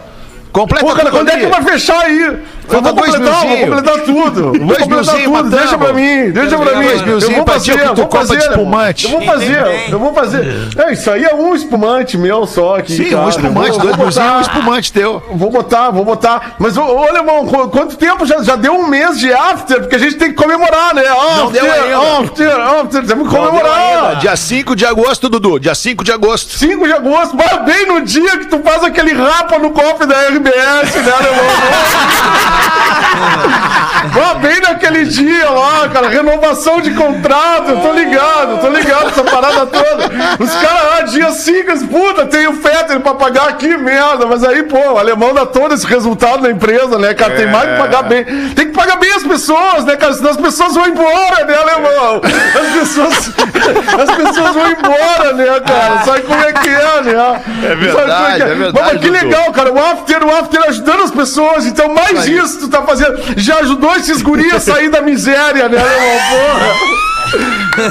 [0.52, 2.20] Completa Pô, cara, tudo quando é que vai fechar aí?
[2.68, 4.42] Eu Falta vou completar, vou completar tudo.
[4.44, 6.86] Vou Dois completar tudo, deixa pra mim, deixa pra mim.
[6.86, 8.38] Eu vou fazer, eu vou fazer.
[8.40, 9.06] espumante.
[9.06, 10.68] Eu vou fazer, eu vou fazer.
[10.78, 12.94] É, isso aí é um espumante meu só aqui.
[12.94, 13.22] Sim, cara.
[13.24, 15.24] um espumante, dois milzinhos, um botar- espumante teu.
[15.32, 16.56] Vou botar, vou botar.
[16.60, 19.80] Mas, ô, ô quanto tempo já, já deu um mês de after?
[19.82, 21.04] Porque a gente tem que comemorar, né?
[21.04, 21.64] Não After,
[22.22, 23.06] after, after.
[23.06, 24.18] Temos que comemorar.
[24.18, 25.58] Dia 5 de agosto, Dudu.
[25.60, 26.58] Dia 5 de agosto.
[26.58, 30.18] 5 de agosto, mas bem no dia que tu faz aquele rapa no cofre da
[30.48, 32.47] RBS, né, Alemão?
[34.12, 39.66] Vá bem naquele dia lá, cara, renovação de contrato, tô ligado, tô ligado, essa parada
[39.66, 40.10] toda.
[40.40, 44.26] Os caras lá, dia 5, puta, tem o Fetter pra pagar aqui, merda.
[44.26, 47.36] Mas aí, pô, o alemão dá todo esse resultado na empresa, né, cara?
[47.36, 48.24] Tem mais que pagar bem.
[48.56, 50.14] Tem que pagar bem as pessoas, né, cara?
[50.14, 52.22] Senão as pessoas vão embora, né, alemão?
[52.24, 53.32] As pessoas,
[54.02, 56.04] as pessoas vão embora, né, cara?
[56.04, 57.42] Sabe como é que é, né?
[57.64, 59.74] É verdade, Sabe como que é verdade, Mas, mas que legal, cara.
[59.74, 61.66] O after, o after ajudando as pessoas.
[61.66, 63.18] Então, mais isso tu tá fazendo.
[63.38, 65.78] Já ajudou esses guris a sair da miséria, né.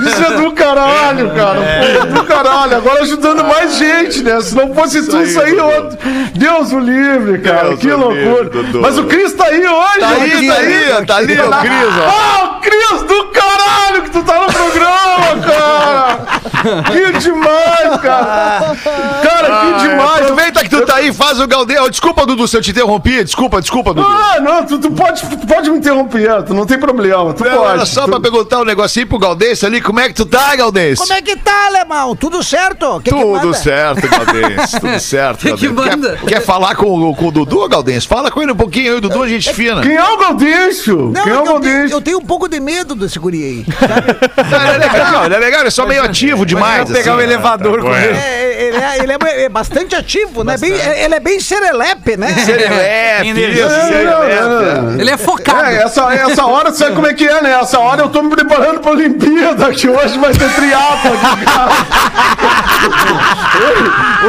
[0.06, 1.60] Isso é do caralho, cara.
[1.60, 2.76] Pô, é do caralho.
[2.76, 4.40] Agora ajudando mais gente, né?
[4.40, 5.64] Se não fosse tu, isso aí, Dudu.
[5.64, 5.98] outro.
[6.34, 7.68] Deus o livre, cara.
[7.68, 8.50] Deus que loucura.
[8.62, 8.80] livre.
[8.80, 11.94] Mas o Cris tá aí hoje, Tá aí, Cris tá aí, tá ali o Cris,
[12.00, 12.08] ó.
[12.08, 16.05] Ah, o Cris do caralho que tu tá no programa, cara.
[16.86, 18.76] Que demais, cara.
[19.22, 20.22] Cara, que demais.
[20.22, 21.88] Aproveita que tu tá aí, faz o Galdeu.
[21.90, 23.22] Desculpa, Dudu, se eu te interrompi.
[23.24, 24.06] Desculpa, desculpa, Dudu.
[24.08, 27.32] Ah, não, tu, tu pode, tu pode me interromper, tu não tem problema.
[27.34, 27.72] Tu Não, pode.
[27.74, 29.80] Era só Tu- pra perguntar um negocinho pro Galdês ali.
[29.80, 30.98] Como é que tu tá, Galdês?
[30.98, 32.14] Como é que tá, alemão?
[32.16, 33.00] Tudo certo?
[33.00, 33.54] Que que Tudo manda?
[33.54, 34.70] certo, Galdês.
[34.72, 36.16] Tudo certo, Que que manda?
[36.18, 38.04] Quer, quer falar com, com o Dudu, Galdês?
[38.04, 39.80] Fala com ele um pouquinho aí, o Dudu, é gente fina.
[39.82, 40.16] Quem é o?
[40.16, 41.96] Não, Quem é é o que eu, tenho, Gaudêncio?
[41.96, 43.66] eu tenho um pouco de medo desse guri aí.
[44.50, 46.15] Não, ele é legal, ele é legal, ele é só meio ativo
[46.46, 46.90] demais.
[46.90, 47.20] pegar assim.
[47.20, 48.16] o elevador com ele.
[48.18, 50.56] É, ele é, ele é- é bastante ativo, né?
[50.58, 52.28] Bem, ele é bem serelepe, né?
[52.44, 55.00] Serelepe, isso.
[55.00, 55.64] Ele é focado.
[55.66, 57.58] É, essa, essa hora, sabe como é que é, né?
[57.60, 61.72] Essa hora eu tô me preparando pra Olimpíada, que hoje vai ter triatlo aqui, cara.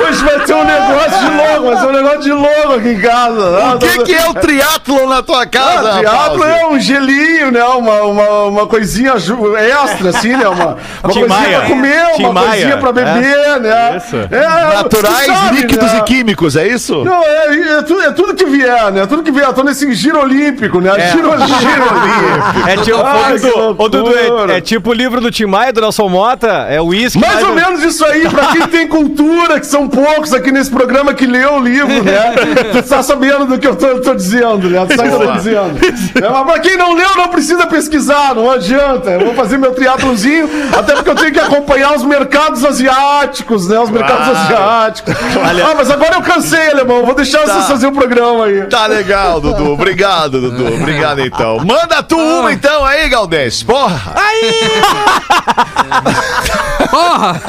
[0.07, 2.99] Hoje vai ter um negócio de logo, vai ser um negócio de logo aqui em
[2.99, 3.75] casa.
[3.75, 7.63] O que, que é o triatlon na tua casa, Ah, triatlo é um gelinho, né?
[7.63, 10.47] Uma, uma, uma coisinha extra, assim, né?
[10.47, 11.59] Uma, uma coisinha Maia.
[11.59, 11.76] pra comer,
[12.15, 12.49] Tim uma Maia.
[12.49, 13.97] coisinha pra beber, né?
[13.97, 14.15] Isso.
[14.31, 15.97] É, Naturais, tu sabe, líquidos né?
[15.99, 17.03] e químicos, é isso?
[17.03, 19.05] Não, é, é, tudo, é tudo que vier, né?
[19.05, 19.45] Tudo que vier.
[19.47, 20.91] Eu tô nesse giro olímpico, né?
[21.11, 22.69] Giro olímpico.
[22.69, 25.45] É tipo, Ai, ô, Dudu, que ô, Dudu, é- é, tipo o livro do Tim
[25.45, 27.19] Maia, do Nelson Mota, é o uísque.
[27.19, 30.69] Mais ou um- menos isso aí, pra quem tem cultura, que são poucos aqui nesse
[30.69, 32.33] programa que leu o livro, né?
[32.71, 34.85] Tu tá sabendo do que eu tô, tô dizendo, né?
[34.87, 35.77] Tu sabe o que eu tô dizendo.
[36.15, 39.11] É, mas pra quem não leu, não precisa pesquisar, não adianta.
[39.11, 43.79] Eu vou fazer meu triatlozinho, até porque eu tenho que acompanhar os mercados asiáticos, né?
[43.79, 44.39] Os mercados Claro.
[44.39, 45.13] asiáticos.
[45.15, 47.05] Ah, mas agora eu cansei, alemão.
[47.05, 47.53] Vou deixar Tá.
[47.53, 48.65] vocês fazer o programa aí.
[48.67, 49.71] Tá legal, Dudu.
[49.73, 50.73] Obrigado, Dudu.
[50.75, 51.57] Obrigado, então.
[51.65, 53.63] Manda tu uma, então, aí, Galdês.
[53.63, 54.15] Porra.
[56.89, 57.41] Porra!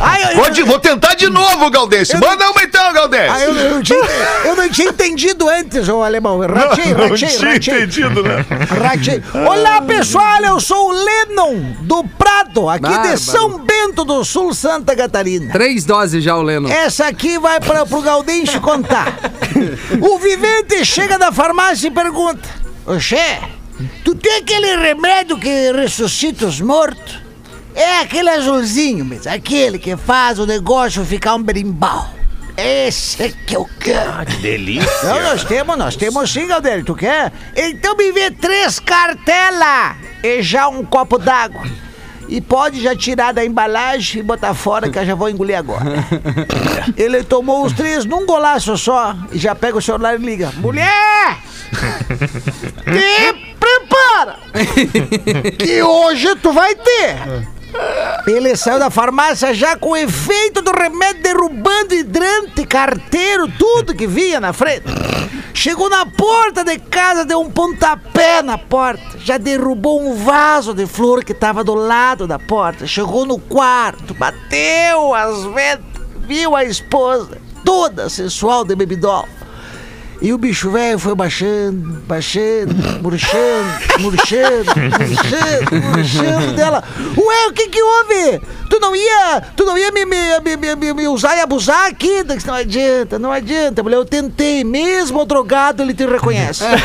[0.00, 2.08] Ai, eu, Vou, de- vou tentar de novo, Galdês.
[2.14, 3.30] Manda uma, então, Galdês.
[3.30, 4.04] ai, eu, eu tinha-
[4.44, 6.38] eu não tinha entendido antes, ô alemão.
[6.40, 7.74] Ratei, Não ratei, tinha ratei.
[7.74, 8.44] entendido, né?
[8.82, 9.22] Ratei.
[9.46, 13.08] Olá, pessoal, eu sou o Lennon do Prado, aqui Bárbaro.
[13.14, 15.52] de São Bento do Sul, Santa Catarina.
[15.52, 16.68] Três doses já, o Leno.
[16.70, 19.12] Essa aqui vai para pro Gaudense contar.
[20.00, 22.48] O vivente chega da farmácia e pergunta:
[22.86, 23.38] Oxê,
[24.04, 27.20] tu tem aquele remédio que ressuscita os mortos?
[27.74, 32.08] É aquele azulzinho mesmo, aquele que faz o negócio ficar um berimbau.
[32.56, 34.26] Esse é que eu quero.
[34.26, 35.08] que delícia.
[35.08, 36.84] Não, nós temos, nós temos sim, Galdério.
[36.84, 37.32] Tu quer?
[37.56, 41.62] Então me vê três cartelas e já um copo d'água.
[42.28, 46.04] E pode já tirar da embalagem e botar fora que eu já vou engolir agora.
[46.96, 50.52] Ele tomou os três num golaço só e já pega o celular e liga.
[50.56, 51.38] Mulher!
[52.84, 53.51] Prepara!
[55.58, 57.48] Que hoje tu vai ter!
[58.26, 64.06] Ele saiu da farmácia já com o efeito do remédio derrubando hidrante, carteiro, tudo que
[64.06, 64.84] vinha na frente.
[65.54, 69.18] Chegou na porta de casa, deu um pontapé na porta.
[69.18, 72.86] Já derrubou um vaso de flor que tava do lado da porta.
[72.86, 79.26] Chegou no quarto, bateu as ventas, viu a esposa, toda sensual de bebidol.
[80.22, 86.84] E o bicho velho foi baixando, baixando, murchando, murchando, murchando, murchando dela.
[87.16, 88.40] Ué, o que que houve?
[88.82, 91.88] Tu não ia, tu não ia me, me, me, me- me- me usar e abusar
[91.88, 92.08] aqui?
[92.08, 93.94] Eu disse, Não adianta, não adianta, mulher.
[93.96, 96.64] Eu tentei, mesmo o drogado ele te reconhece.
[96.64, 96.80] Puta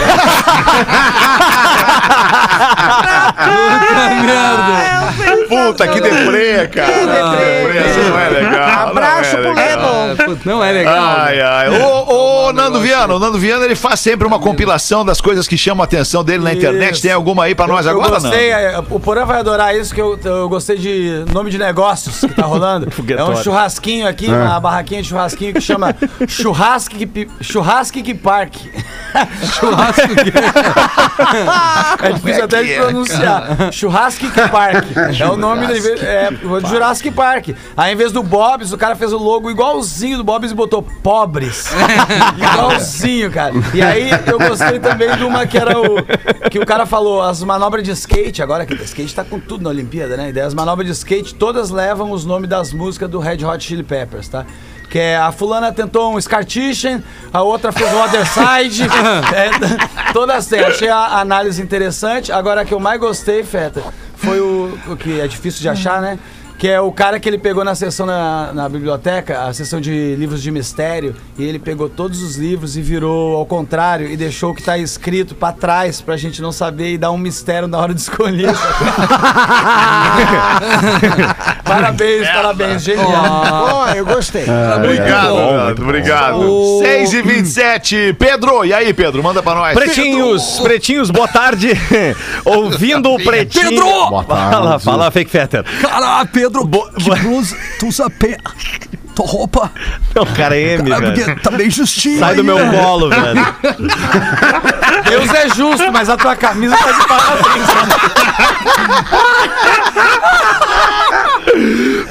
[4.22, 5.08] merda!
[5.48, 6.92] Puta, que deprê, cara.
[6.92, 7.78] Que deprê.
[7.80, 8.88] Essa não é legal.
[8.90, 9.56] Abraço é pro legal.
[9.56, 10.16] Lennon.
[10.20, 11.16] Ah, puta, não é legal.
[11.18, 11.70] Ai, ai.
[11.82, 15.58] Ô, ô, Nando Viana, o Nando Viana, ele faz sempre uma compilação das coisas que
[15.58, 16.94] chamam a atenção dele na internet.
[16.94, 17.02] Isso.
[17.02, 18.58] Tem alguma aí pra nós eu agora, gostei, não?
[18.60, 21.58] é, o Porã vai adorar isso, que eu, eu gostei de nome de
[21.88, 22.88] negócios que tá rolando.
[23.18, 25.96] é um churrasquinho aqui, uma barraquinha de churrasquinho que chama
[26.28, 28.54] Churrasque Churrasque Park.
[28.54, 28.70] Que...
[32.08, 33.72] É difícil até de pronunciar.
[33.72, 34.86] Churrasque Park.
[35.20, 35.74] É o nome do.
[35.74, 36.30] É,
[36.68, 37.50] Jurassic Park.
[37.76, 40.82] Aí, em vez do Bob's, o cara fez o logo igualzinho do Bob's e botou
[40.82, 41.70] pobres.
[42.38, 43.54] igualzinho, cara.
[43.74, 45.98] E aí, eu gostei também de uma que era o.
[46.50, 49.64] Que o cara falou, as manobras de skate, agora que o skate tá com tudo
[49.64, 50.30] na Olimpíada, né?
[50.30, 53.64] E daí as manobras de skate todas levam os nomes das músicas do Red Hot
[53.64, 54.46] Chili Peppers, tá?
[54.90, 58.84] Que é a fulana tentou um Scartition, a outra fez o Other Side.
[59.36, 60.62] é, todas têm.
[60.62, 62.32] Achei a análise interessante.
[62.32, 63.84] Agora a que eu mais gostei, Feta,
[64.16, 66.18] foi o, o que é difícil de achar, né?
[66.58, 70.16] Que é o cara que ele pegou na sessão na, na biblioteca, a sessão de
[70.16, 74.52] livros de mistério, e ele pegou todos os livros e virou ao contrário e deixou
[74.52, 77.78] o que tá escrito pra trás pra gente não saber e dar um mistério na
[77.78, 78.52] hora de escolher.
[81.64, 83.44] parabéns, parabéns, genial.
[83.74, 84.46] Ó, eu gostei.
[84.76, 86.80] Obrigado, Nando, obrigado.
[86.80, 89.22] 6 e 27 Pedro, e aí, Pedro?
[89.22, 89.74] Manda pra nós.
[89.74, 91.70] Pretinhos, pretinhos, boa tarde.
[92.46, 93.70] Ouvindo o pretinho.
[93.70, 94.10] Pedro!
[94.10, 95.64] Boa Fala, fala, fake fetter.
[95.82, 98.38] Cara, Pedro, que blusa, tu usa pé.
[99.16, 99.72] Tua roupa,
[100.14, 101.26] Não, cara, é M, cara, velho.
[101.26, 102.78] porque tá bem justinho Sai do aí, meu né?
[102.84, 103.56] colo, velho.
[105.10, 107.68] Deus é justo, mas a tua camisa tá de parabéns.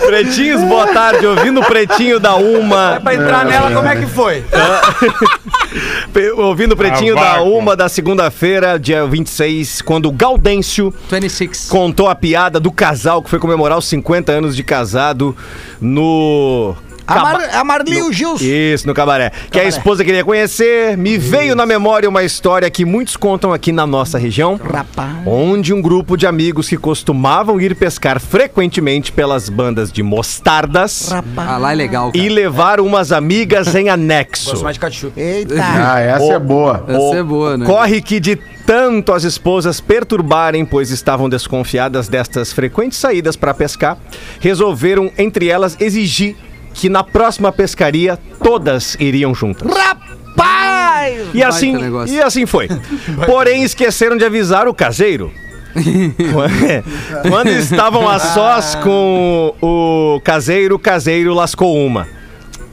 [0.06, 1.26] Pretinhos, boa tarde.
[1.26, 3.00] Ouvindo o pretinho da Uma.
[3.02, 4.44] Pra entrar nela, como é que foi?
[6.36, 11.68] Ouvindo o pretinho Ah, da Uma da segunda-feira, dia 26, quando o Gaudêncio 26.
[11.68, 15.36] contou a piada do casal que foi comemorar os 50 anos de casado
[15.80, 16.74] no
[17.06, 18.44] A, Mar, a Marli e o Gilson.
[18.44, 19.30] Isso, no cabaré.
[19.50, 20.96] Que a esposa queria conhecer.
[20.96, 24.58] Me veio na memória uma história que muitos contam aqui na nossa região.
[24.62, 25.10] Rapaz.
[25.24, 31.58] Onde um grupo de amigos que costumavam ir pescar frequentemente pelas bandas de mostardas Ah,
[31.58, 32.24] lá é legal, cara.
[32.24, 34.50] e levar umas amigas em anexo.
[34.50, 35.18] Gosto mais de ketchup.
[35.20, 35.54] Eita.
[35.60, 36.84] Ah, essa é boa.
[36.88, 37.66] Essa é boa, né?
[37.66, 43.96] Corre que de tanto as esposas perturbarem, pois estavam desconfiadas destas frequentes saídas para pescar,
[44.40, 46.34] resolveram entre elas exigir
[46.76, 49.66] que na próxima pescaria todas iriam juntas.
[49.68, 51.26] Rapaz!
[51.32, 51.74] E assim,
[52.06, 52.68] e assim foi.
[53.26, 55.32] Porém, esqueceram de avisar o caseiro.
[57.28, 62.06] Quando estavam a sós com o caseiro, o caseiro lascou uma.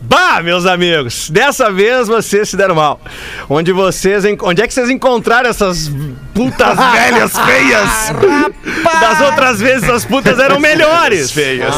[0.01, 2.99] Bah, meus amigos, dessa vez vocês se deram mal.
[3.49, 5.89] Onde vocês, onde é que vocês encontraram essas
[6.33, 8.13] putas velhas feias?
[9.01, 11.31] Das outras vezes as putas eram melhores.
[11.31, 11.73] Feias.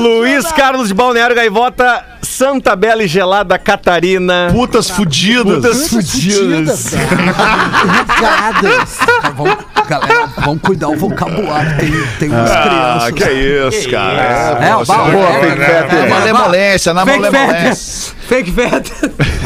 [0.00, 4.48] Luiz Carlos de Balneário Gaivota, Santa Bela e Gelada Catarina.
[4.52, 5.54] Putas fudidas.
[5.54, 6.92] Putas fudidas.
[6.94, 8.96] Recados.
[9.36, 9.56] Vamos,
[9.88, 11.76] galera, vamos cuidar o vocabulário.
[11.78, 13.12] Tem, tem umas Ah, crianças.
[13.14, 14.22] que é isso, cara.
[14.22, 18.16] É, Boa, é, fake é, é, é, malemolência, na Fake malemolência.
[18.26, 18.90] Fake fat.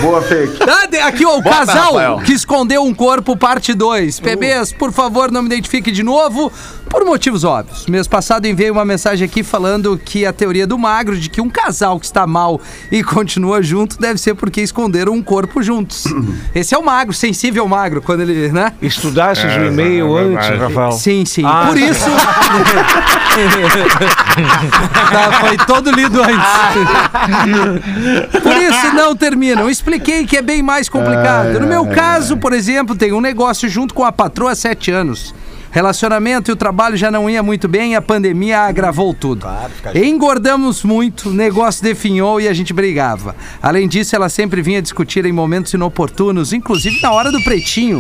[0.01, 0.59] Boa, fake.
[0.67, 2.17] Ah, Aqui, ó, o Bota, casal Rafael.
[2.25, 4.20] que escondeu um corpo, parte 2.
[4.21, 6.53] PBs, por favor, não me identifique de novo,
[6.89, 7.87] por motivos óbvios.
[7.87, 11.49] Mês passado enviei uma mensagem aqui falando que a teoria do magro de que um
[11.49, 16.05] casal que está mal e continua junto deve ser porque esconderam um corpo juntos.
[16.55, 18.73] Esse é o magro, sensível magro, quando ele, né?
[18.83, 20.93] Estudaste o e-mail antes, Rafael?
[20.93, 21.43] Sim, sim.
[21.43, 22.11] Por isso.
[25.13, 26.37] tá, foi todo lido antes.
[28.43, 29.71] Por isso não terminam.
[29.71, 31.61] Expliquei que é bem mais complicado.
[31.61, 35.35] No meu caso, por exemplo, tem um negócio junto com a patroa há sete anos.
[35.73, 39.47] Relacionamento e o trabalho já não ia muito bem e a pandemia agravou tudo.
[39.95, 43.37] Engordamos muito, o negócio definhou e a gente brigava.
[43.63, 47.99] Além disso, ela sempre vinha discutir em momentos inoportunos, inclusive na hora do pretinho.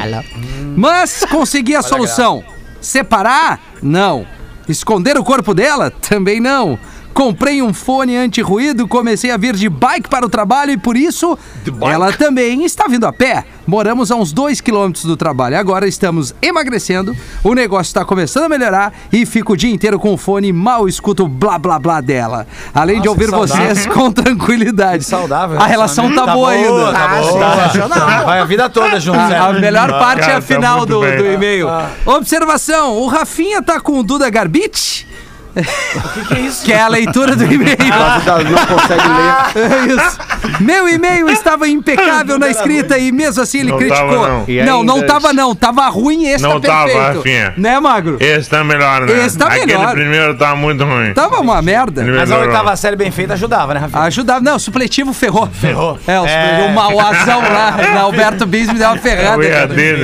[0.76, 2.42] Mas consegui a solução.
[2.80, 3.60] Separar?
[3.80, 4.26] Não.
[4.68, 5.90] Esconder o corpo dela?
[5.90, 6.76] Também não.
[7.24, 11.38] Comprei um fone anti-ruído, comecei a vir de bike para o trabalho e por isso
[11.82, 13.44] ela também está vindo a pé.
[13.66, 15.58] Moramos a uns 2 quilômetros do trabalho.
[15.58, 20.14] Agora estamos emagrecendo, o negócio está começando a melhorar e fico o dia inteiro com
[20.14, 22.46] o fone e mal escuto o blá blá blá dela.
[22.74, 23.74] Além de Nossa, ouvir que saudável.
[23.74, 25.04] vocês com tranquilidade.
[25.04, 25.60] Saudável.
[25.60, 26.90] A relação tá, boa ainda.
[26.90, 27.32] Tá Ah, boa.
[27.54, 28.24] sensacional.
[28.24, 30.88] Vai a vida toda junto, A, a melhor parte é a cara, tá final muito
[30.94, 31.18] do, bem.
[31.18, 31.68] do e-mail.
[32.06, 35.09] Observação: o Rafinha tá com o Duda Garbite?
[35.56, 36.64] O que, que é isso?
[36.64, 37.76] Que é a leitura do e-mail.
[37.78, 39.72] Não consegue ler.
[39.72, 40.18] É isso.
[40.60, 44.08] Meu e-mail estava impecável na escrita e mesmo assim ele Não criticou.
[44.10, 44.46] tava, não.
[44.64, 45.54] Não, não tava não.
[45.54, 47.12] Tava ruim esse Não tá tava.
[47.14, 47.54] Rafinha.
[47.56, 48.16] Né, Magro?
[48.20, 49.24] Esse tá melhor, né?
[49.26, 49.92] Esse tá Aquele melhor.
[49.92, 51.12] primeiro tá muito ruim.
[51.14, 52.02] Tava uma merda.
[52.02, 54.02] Ele Mas a oitava série bem feita ajudava, né, Rafinha?
[54.02, 54.40] Ajudava.
[54.40, 55.48] Não, o supletivo ferrou.
[55.48, 55.98] Ferrou.
[56.06, 56.66] É, o, É.
[56.68, 59.44] o, ma- o azão lá, na Alberto Bispo deu uma ferrada.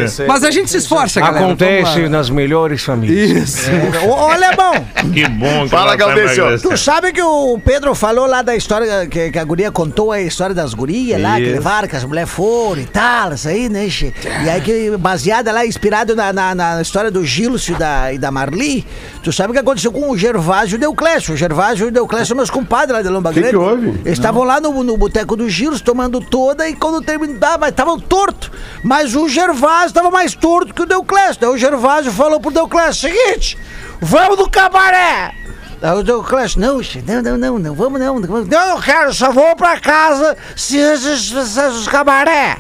[0.05, 0.29] Isso aí.
[0.29, 1.45] Mas a gente se esforça, galera.
[1.45, 3.59] Acontece nas melhores famílias.
[3.59, 3.71] Isso.
[4.07, 6.61] Ô, ô, Alemão, Que bom que Fala, ela Galdêncio.
[6.61, 10.21] tu sabe que o Pedro falou lá da história que, que a guria contou a
[10.21, 13.87] história das gurias lá, que levaram, que as mulheres foram e tal, isso aí, né?
[13.87, 18.19] E aí que baseada lá, inspirado na, na, na história do Gilson e da, e
[18.19, 18.85] da Marli,
[19.23, 21.35] tu sabe o que aconteceu com o Gervásio e o Deuclésio?
[21.35, 23.57] O Gervásio e o Deuclésio são meus compadres lá de Lomba Que que Grande.
[23.57, 23.89] houve?
[24.05, 27.99] Eles estavam lá no, no boteco do Gilson tomando toda e quando terminava, mas estavam
[27.99, 28.51] torto.
[28.83, 31.41] Mas o Gervásio estava mais torto que o Deuclésio.
[31.41, 33.59] Daí o Gervásio falou pro Deuclésio, seguinte,
[34.01, 35.35] vamos no cabaré.
[35.83, 38.19] Aí o Deuclésio, não, não, não, não, não, vamos não.
[38.19, 42.59] Não, não eu quero, só vou pra casa se os cabaré.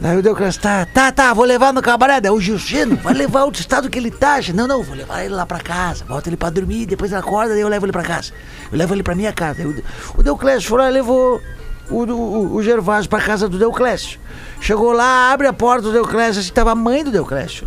[0.00, 2.20] Daí o Deuclésio, tá, tá, tá, vou levar no cabaré.
[2.20, 4.38] Daí o Gilcino, vai levar o estado que ele tá.
[4.52, 6.04] Não, não, vou levar ele lá pra casa.
[6.04, 8.30] Bota ele pra dormir, depois ele acorda, daí eu levo ele pra casa.
[8.70, 9.62] Eu levo ele pra minha casa.
[9.62, 9.82] Daí
[10.14, 11.40] o, Deuclésio foi lá e levou
[11.88, 14.20] o, o, o Gervásio pra casa do Deuclésio.
[14.60, 17.66] Chegou lá, abre a porta do Deuclésio, assim, tava a mãe do Deuclésio.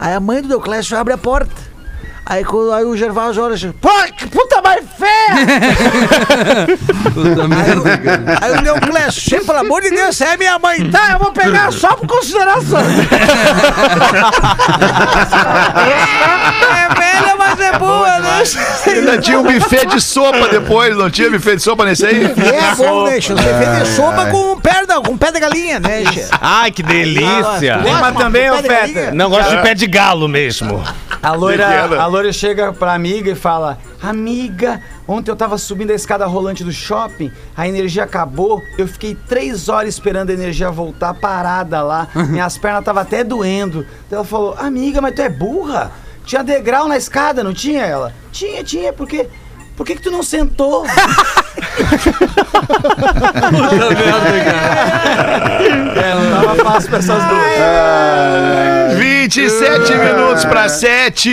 [0.00, 1.75] Aí a mãe do Deuclésio abre a porta.
[2.28, 6.66] Aí, quando- aí o Gervásio olha assim, pô, que puta mais feia!
[7.14, 8.38] Puta merda, cara.
[8.42, 10.90] Aí o Deuclésio, "Che, pelo amor de Deus, essa é minha mãe.
[10.90, 12.80] Tá, eu vou pegar só por consideração.
[16.76, 18.66] é velha, mas é boa, né?
[18.86, 22.24] Ainda tinha um buffet de sopa depois, não tinha buffet de sopa nesse aí?
[22.24, 23.32] É bom, né, che?
[23.32, 26.04] Você fez sopa com perna, com pé de galinha, né?
[26.40, 27.78] Ai, que delícia!
[27.78, 29.12] Gosta, Mas também, ô pé de Feta?
[29.12, 30.82] Não gosto de pé de galo mesmo.
[31.22, 35.94] A loira, a loira chega pra amiga e fala: Amiga, ontem eu tava subindo a
[35.94, 41.14] escada rolante do shopping, a energia acabou, eu fiquei três horas esperando a energia voltar
[41.14, 43.82] parada lá, minhas pernas tava até doendo.
[44.08, 45.90] Daí ela falou: Amiga, mas tu é burra?
[46.26, 48.12] Tinha degrau na escada, não tinha ela?
[48.32, 49.28] Tinha, tinha, porque
[49.76, 50.86] por que que tu não sentou?
[55.96, 58.96] é, não tava fácil pra essas duas.
[58.98, 61.30] 27 minutos para 7.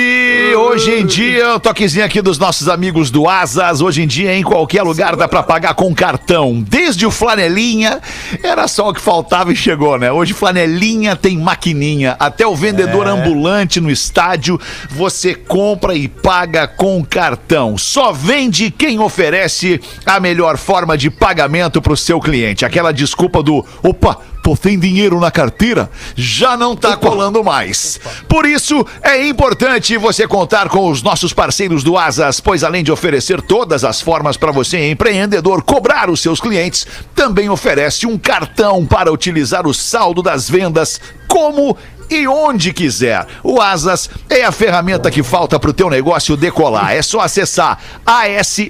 [0.57, 3.81] Hoje em dia, o toquezinho aqui dos nossos amigos do Asas.
[3.81, 6.61] Hoje em dia, em qualquer lugar, dá para pagar com cartão.
[6.67, 8.01] Desde o flanelinha,
[8.41, 10.11] era só o que faltava e chegou, né?
[10.11, 12.15] Hoje, flanelinha tem maquininha.
[12.19, 17.77] Até o vendedor ambulante no estádio, você compra e paga com cartão.
[17.77, 22.65] Só vende quem oferece a melhor forma de pagamento para o seu cliente.
[22.65, 24.17] Aquela desculpa do opa.
[24.43, 25.89] Pô, tem dinheiro na carteira?
[26.15, 27.97] Já não tá colando mais.
[28.27, 32.91] Por isso, é importante você contar com os nossos parceiros do Asas, pois além de
[32.91, 38.85] oferecer todas as formas para você, empreendedor, cobrar os seus clientes, também oferece um cartão
[38.85, 40.99] para utilizar o saldo das vendas
[41.33, 41.77] como
[42.13, 43.25] e onde quiser.
[43.43, 46.93] O Asas é a ferramenta que falta para o teu negócio decolar.
[46.93, 48.63] É só acessar asaas.com.br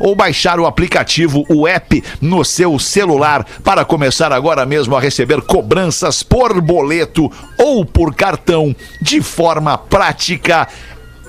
[0.00, 5.42] ou baixar o aplicativo, o app, no seu celular para começar agora mesmo a receber
[5.42, 10.68] cobranças por boleto ou por cartão de forma prática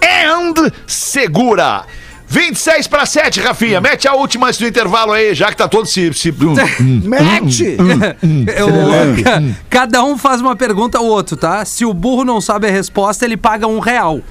[0.01, 1.85] and segura.
[2.29, 3.81] 26 para 7, Rafinha.
[3.81, 6.13] Mete a última antes do intervalo aí, já que tá todo se.
[6.13, 6.31] se...
[6.79, 7.75] Mete!
[8.55, 11.65] Eu- ca- cada um faz uma pergunta ao outro, tá?
[11.65, 14.21] Se o burro não sabe a resposta, ele paga um real.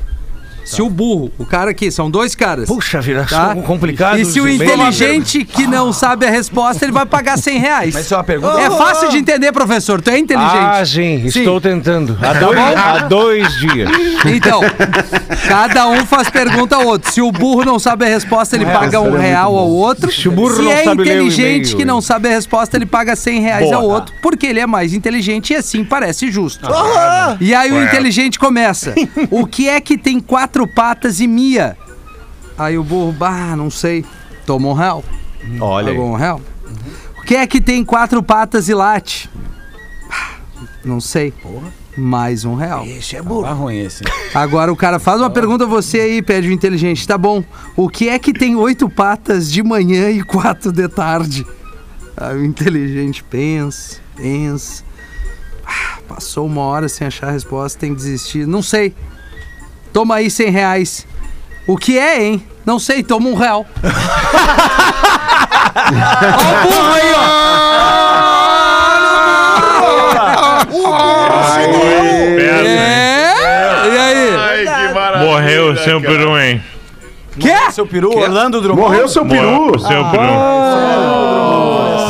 [0.68, 2.68] Se o burro, o cara aqui, são dois caras.
[2.68, 3.54] Puxa vida, Tá?
[3.56, 4.18] complicado.
[4.18, 7.94] E se o inteligente que não sabe a resposta, ele vai pagar 100 reais.
[7.94, 8.60] Mas isso é uma pergunta.
[8.60, 10.00] É fácil de entender, professor.
[10.00, 10.56] Tu é inteligente.
[10.58, 12.18] Ah, sim, estou tentando.
[12.20, 13.90] Há dois, há dois dias.
[14.26, 14.60] Então,
[15.48, 17.10] cada um faz pergunta ao outro.
[17.12, 20.10] Se o burro não sabe a resposta, ele paga um real ao outro.
[20.12, 23.16] Se o burro Se não é sabe inteligente que não sabe a resposta, ele paga
[23.16, 23.76] 100 reais Boa.
[23.76, 26.66] ao outro, porque ele é mais inteligente e assim parece justo.
[26.66, 27.36] Aham.
[27.40, 28.94] E aí o inteligente começa.
[29.30, 31.76] O que é que tem quatro patas e mia?
[32.58, 34.04] Aí o burro, bah, não sei.
[34.46, 35.04] Toma um real.
[35.60, 35.88] Olha.
[35.92, 36.40] Pagou um real.
[37.18, 39.30] O que é que tem quatro patas e late?
[40.10, 40.36] Ah,
[40.84, 41.32] Não sei.
[41.96, 42.84] Mais um real.
[42.86, 43.52] Esse é Tá burro.
[43.54, 44.02] ruim esse.
[44.34, 47.06] Agora o cara faz uma pergunta a você aí, pede o inteligente.
[47.06, 47.42] Tá bom.
[47.76, 51.44] O que é que tem oito patas de manhã e quatro de tarde?
[52.16, 54.82] Aí o inteligente pensa, pensa.
[55.66, 58.46] Ah, passou uma hora sem achar a resposta, tem que desistir.
[58.46, 58.94] Não sei.
[59.92, 61.06] Toma aí cem reais.
[61.66, 62.42] O que é, hein?
[62.64, 63.66] Não sei, toma um real.
[66.34, 67.48] Ó o burro aí, ó.
[72.40, 73.32] É?
[73.86, 74.36] E aí?
[74.36, 75.30] Ai, que maravilha.
[75.30, 76.62] Morreu o seu peru, hein?
[77.38, 77.70] Quê?
[77.70, 78.88] Seu peru, Orlando Drummond.
[78.88, 79.78] Morreu seu peru.
[79.78, 81.27] Seu peru.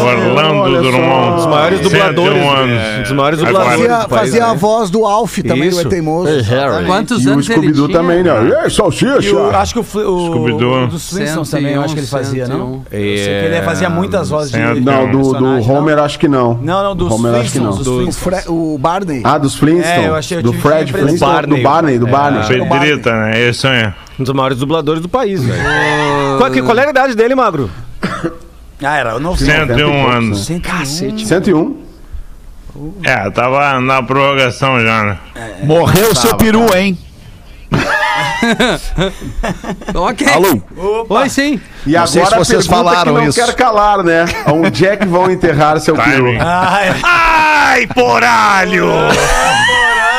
[0.09, 0.83] Orlando.
[0.83, 1.33] Drummond.
[1.33, 2.43] Um dos maiores 101 dubladores.
[2.43, 2.99] anos.
[2.99, 4.57] Um dos maiores dubladores Fazia, do país, fazia a né?
[4.59, 5.79] voz do Alf também, Isso.
[5.79, 6.31] o É Teimoso.
[6.87, 7.99] Quantos E o anos ele Scooby-Doo tinha?
[7.99, 8.31] também, né?
[8.31, 9.35] E aí, E salsicha?
[9.37, 12.59] o, acho que o, o, o dos Flintstones também, eu acho que ele fazia, não?
[12.59, 12.83] 101.
[12.91, 14.81] Eu sei que ele fazia muitas vozes de.
[14.81, 16.59] Não, do, do Homer acho que não.
[16.63, 17.73] Não, não, dos Homer acho que não.
[17.73, 18.17] Flintstones.
[18.25, 19.23] Dos O, o Barney.
[19.25, 20.05] Ah, dos Flintstones.
[20.05, 21.19] É, eu achei, eu do Fred Flintstone.
[21.19, 21.57] Barney.
[21.59, 22.69] Do Barney, do Barney.
[22.69, 23.49] Pedrita, né?
[23.49, 23.93] Isso aí.
[24.19, 25.59] Um dos maiores dubladores do país, velho.
[26.39, 27.71] Qual, qual é a idade dele, Magro?
[28.83, 29.37] Ah, era o novo.
[29.39, 30.49] 101 anos.
[30.63, 31.27] Cacete.
[31.27, 31.89] 101.
[33.03, 35.19] É, tava na prorrogação já, né?
[35.65, 36.97] Morreu o seu peru, hein?
[39.95, 40.27] Ok.
[40.27, 40.63] Alô?
[41.09, 41.61] Oi, sim.
[41.87, 43.45] E Não sei agora se vocês falaram que não isso.
[43.45, 44.25] quer calar, né?
[44.47, 46.25] Onde é que vão enterrar seu peru?
[46.27, 46.39] Timing.
[46.41, 46.95] Ah, é.
[47.03, 48.87] Ai, poralho!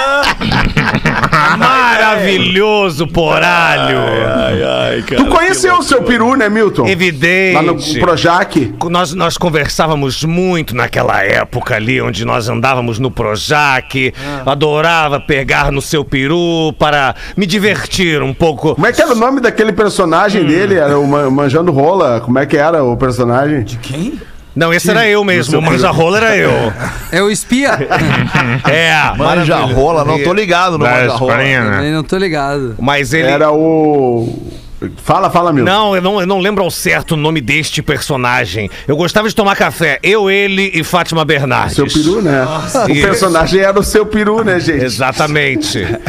[2.05, 3.97] Maravilhoso, poralho.
[3.99, 5.23] Ai, ai, cara.
[5.23, 6.87] Tu conheceu o seu peru, né, Milton?
[6.87, 7.55] Evidente.
[7.55, 8.73] Lá no Projac.
[8.89, 14.13] Nós, nós conversávamos muito naquela época ali, onde nós andávamos no Projac.
[14.45, 18.75] Adorava pegar no seu peru para me divertir um pouco.
[18.75, 20.75] Como é que era o nome daquele personagem dele?
[20.75, 22.19] Era o Man- Manjando Rola.
[22.21, 23.63] Como é que era o personagem?
[23.81, 24.19] Quem?
[24.59, 25.57] Não, esse era eu mesmo.
[25.57, 26.51] O manja-rola era eu.
[27.13, 27.71] É o espia?
[28.69, 31.37] É, Manja rola, não tô ligado no manja rola.
[31.37, 31.91] Né?
[31.91, 32.75] Não tô ligado.
[32.77, 33.27] mas ele.
[33.27, 34.37] Era o.
[35.03, 35.69] Fala, fala, Milton.
[35.71, 38.69] Não, eu não, eu não lembro ao certo o nome deste personagem.
[38.87, 39.99] Eu gostava de tomar café.
[40.01, 41.75] Eu, ele e Fátima Bernardes.
[41.75, 42.45] Seu peru, né?
[42.87, 43.01] o Isso.
[43.07, 44.83] personagem era o seu peru, né, gente?
[44.83, 45.85] Exatamente.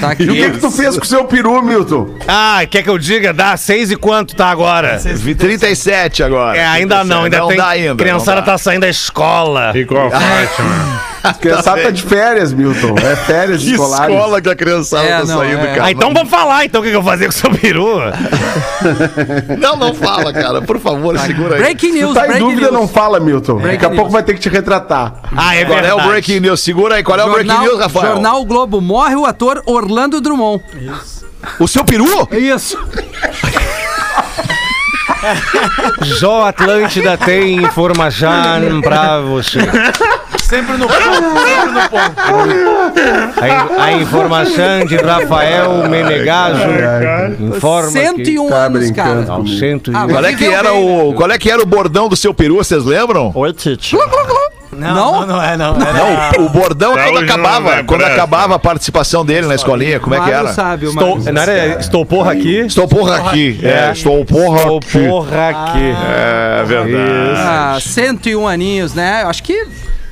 [0.00, 0.22] Tá aqui.
[0.22, 2.14] E o que, que tu fez com o seu peru, Milton?
[2.28, 3.32] ah, quer que eu diga?
[3.32, 4.96] Dá seis e quanto tá agora?
[4.98, 6.56] Vi 37 agora.
[6.56, 7.56] É, ainda não, ainda não tem.
[7.56, 7.96] dá ainda.
[7.96, 9.72] criançada tá saindo da escola.
[9.72, 11.00] Ficou a Fátima.
[11.22, 12.94] A criançada tá de férias, Milton.
[12.98, 14.14] É férias Que escolares.
[14.14, 15.66] escola que a criançada É, tá não, saindo, é.
[15.74, 15.84] cara.
[15.84, 17.98] Ah, então vamos falar então o que eu vou fazer com o seu peru.
[19.58, 20.62] Não, não fala, cara.
[20.62, 21.60] Por favor, segura aí.
[21.62, 22.80] Breaking Se news, tá em breaking dúvida, news.
[22.80, 23.58] não fala, Milton.
[23.58, 25.14] Daqui a pouco vai ter que te retratar.
[25.36, 26.00] Ah, é Qual é verdade.
[26.06, 26.60] o breaking news?
[26.60, 27.02] Segura aí.
[27.02, 28.12] Qual é o breaking news, Rafael?
[28.14, 30.62] Jornal Globo morre o ator Orlando Drummond.
[31.58, 32.06] O seu peru?
[32.32, 32.78] Isso.
[36.20, 39.58] Jó Atlântida tem informação pra você.
[40.48, 43.40] Sempre no ponto, sempre no ponto.
[43.40, 46.58] A, in- a informação de Rafael Menegaso
[47.38, 48.24] informa que...
[48.24, 49.14] 101 anos, cara.
[49.22, 49.96] Não, 101.
[49.96, 52.56] Ah, Qual é que era o, qual é que era o bordão do seu peru,
[52.56, 53.30] vocês lembram?
[53.34, 53.94] Oi, Tite.
[54.72, 55.74] Não, não, não é, não.
[55.76, 55.92] Era-
[56.38, 59.98] Não, o, bordão Tá quando não acabava, vai quando acabava a participação dele na escolinha,
[60.00, 60.52] como é que era?
[60.52, 62.60] sabe, o Estou, não era, estou porra aqui?
[62.60, 63.58] Estou porra aqui.
[63.62, 65.08] É, estou porra Estou aqui.
[65.08, 65.94] porra aqui.
[66.16, 67.34] É verdade.
[67.36, 69.24] Ah, 101 aninhos, né?
[69.26, 69.66] Acho que.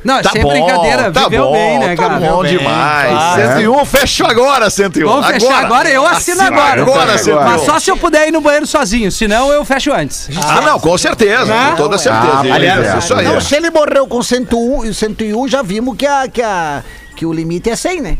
[0.07, 2.21] Não, Tá sem bom, brincadeira, tá viveu bom, bem, né, tá cara?
[2.21, 3.11] bom bem, demais.
[3.11, 3.43] claro.
[3.59, 5.09] 101, fecha agora, 101.
[5.09, 6.81] Vamos fechar agora, eu assino agora.
[6.81, 7.45] Agora, 101.
[7.45, 10.29] Mas só se eu puder ir no banheiro sozinho, senão eu fecho antes.
[10.47, 12.33] Ah, não, com certeza, com toda certeza.
[12.35, 13.25] Ah, aliás, isso aí.
[13.27, 16.85] Não, se ele morreu com 101, 101 já vimos que, a, que, a,
[17.17, 18.19] que o limite é 100, né?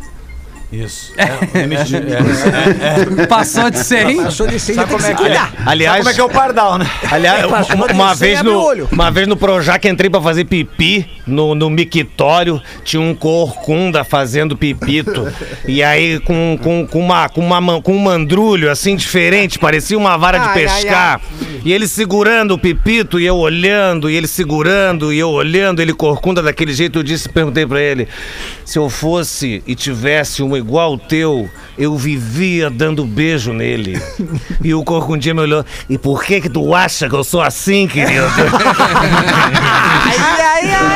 [0.73, 1.13] Isso.
[1.17, 3.27] É, de- é, é.
[3.27, 4.25] Passou de 100.
[4.25, 5.49] Passou de 100, Sabe como é que é?
[5.65, 6.91] Aliás, Sabe como é que é o pardal, né?
[7.11, 11.55] Aliás, uma, uma 100, vez no, uma vez no Projac entrei pra fazer pipi no,
[11.55, 15.33] no mictório, tinha um corcunda fazendo pipito.
[15.67, 20.17] e aí com, com, com, uma, com, uma, com um mandrulho assim diferente, parecia uma
[20.17, 21.21] vara de Ai, ai, pescar.
[21.65, 25.93] E ele segurando o pipito e eu olhando, e ele segurando e eu olhando, ele
[25.93, 26.99] corcunda daquele jeito.
[27.01, 28.07] Eu disse, perguntei pra ele:
[28.65, 31.49] se eu fosse e tivesse um igual ao teu,
[31.79, 34.01] eu vivia dando beijo nele.
[34.63, 37.87] E o corcundinha me olhou: e por que que tu acha que eu sou assim,
[37.87, 38.27] querido?
[40.05, 40.96] Ai, ai, ai.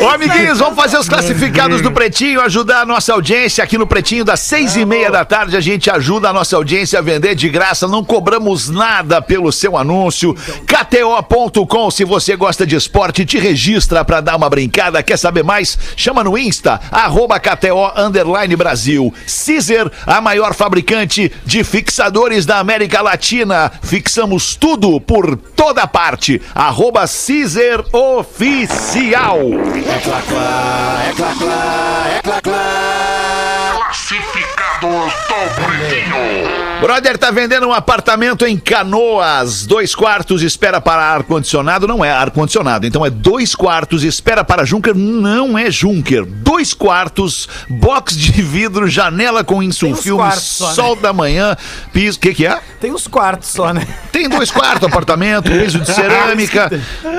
[0.00, 4.24] Ô, amiguinhos, vamos fazer os classificados do Pretinho, ajudar a nossa audiência aqui no Pretinho
[4.24, 5.56] das seis e meia da tarde.
[5.56, 9.76] A gente ajuda a nossa audiência a vender de graça, não cobramos nada pelo seu
[9.76, 10.34] anúncio.
[10.66, 15.02] KTO.com, se você gosta de esporte, te registra pra dar uma brincada.
[15.02, 15.78] Quer saber mais?
[15.96, 19.12] Chama no Insta, arroba KTO Underline Brasil.
[19.46, 23.70] Caesar, a maior fabricante de fixadores da América Latina.
[23.82, 26.40] Fixamos tudo por toda parte.
[26.54, 28.77] Arroba Caesar Oficial.
[28.78, 29.40] Imparcial.
[29.40, 33.72] É clá, clá, é clá, clá, é clá, clá.
[33.74, 36.67] Classificados do Pretinho.
[36.80, 42.86] Brother tá vendendo um apartamento em Canoas, dois quartos, espera para ar-condicionado, não é ar-condicionado,
[42.86, 48.86] então é dois quartos, espera para Junker, não é Junker, dois quartos, box de vidro,
[48.88, 50.30] janela com insulfilme, né?
[50.36, 51.56] sol da manhã,
[51.92, 52.60] piso, que que é?
[52.80, 53.86] Tem uns quartos só, né?
[54.12, 56.70] Tem dois quartos, apartamento, piso de cerâmica.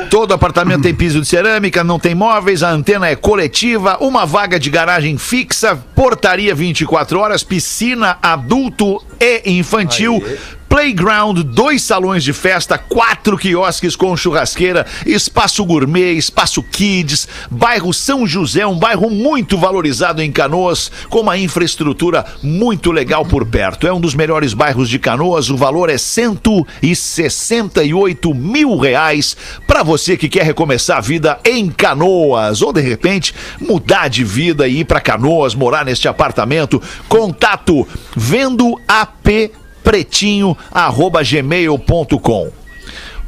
[0.10, 4.58] Todo apartamento tem piso de cerâmica, não tem móveis, a antena é coletiva, uma vaga
[4.58, 10.22] de garagem fixa, portaria 24 horas, piscina adulto e infantil.
[10.70, 18.28] Playground, dois salões de festa, quatro quiosques com churrasqueira, espaço gourmet, espaço kids, bairro São
[18.28, 23.88] José, um bairro muito valorizado em Canoas, com uma infraestrutura muito legal por perto.
[23.88, 30.16] É um dos melhores bairros de Canoas, o valor é 168 mil reais para você
[30.16, 34.86] que quer recomeçar a vida em Canoas, ou de repente mudar de vida e ir
[34.86, 36.80] para Canoas, morar neste apartamento.
[37.08, 39.50] Contato vendo AP
[39.90, 42.52] pretinho arroba gmail.com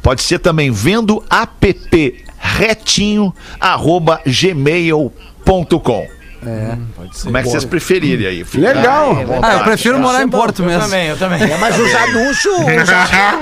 [0.00, 3.34] Pode ser também vendo app retinho
[6.42, 8.44] arroba gmail.com Como é que vocês preferirem aí?
[8.44, 9.16] Fica Legal.
[9.42, 10.82] Ah, eu prefiro morar em Porto Eu mesmo.
[10.82, 11.42] também, eu também.
[11.42, 12.54] É, mas os anúncios,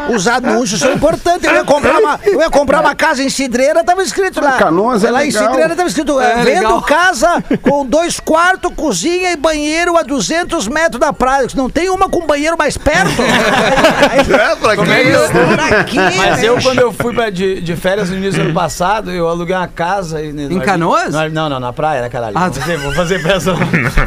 [0.09, 1.45] os, os anúncios são importantes.
[1.45, 4.53] Eu ia comprar uma, eu ia comprar uma casa em Cidreira, tava escrito lá.
[4.53, 5.45] Canoas é lá em legal.
[5.49, 6.83] Cidreira tava escrito, É, vendo legal.
[6.83, 11.43] casa com dois quartos, cozinha e banheiro a 200 metros da praia.
[11.45, 13.11] Eu Não tem uma com banheiro mais perto?
[14.31, 15.13] É, pra Como é que quem?
[15.13, 15.29] eu-
[15.69, 16.49] Pra quê, Mas né?
[16.49, 19.55] eu, quando eu fui pra, de, de férias no início do ano passado, eu aluguei
[19.55, 20.23] uma casa.
[20.23, 21.13] e- no- Em Canoas?
[21.15, 22.37] no- não, não, na praia, né, caralho?
[22.37, 22.51] Ah,
[22.91, 23.45] vou fazer férias,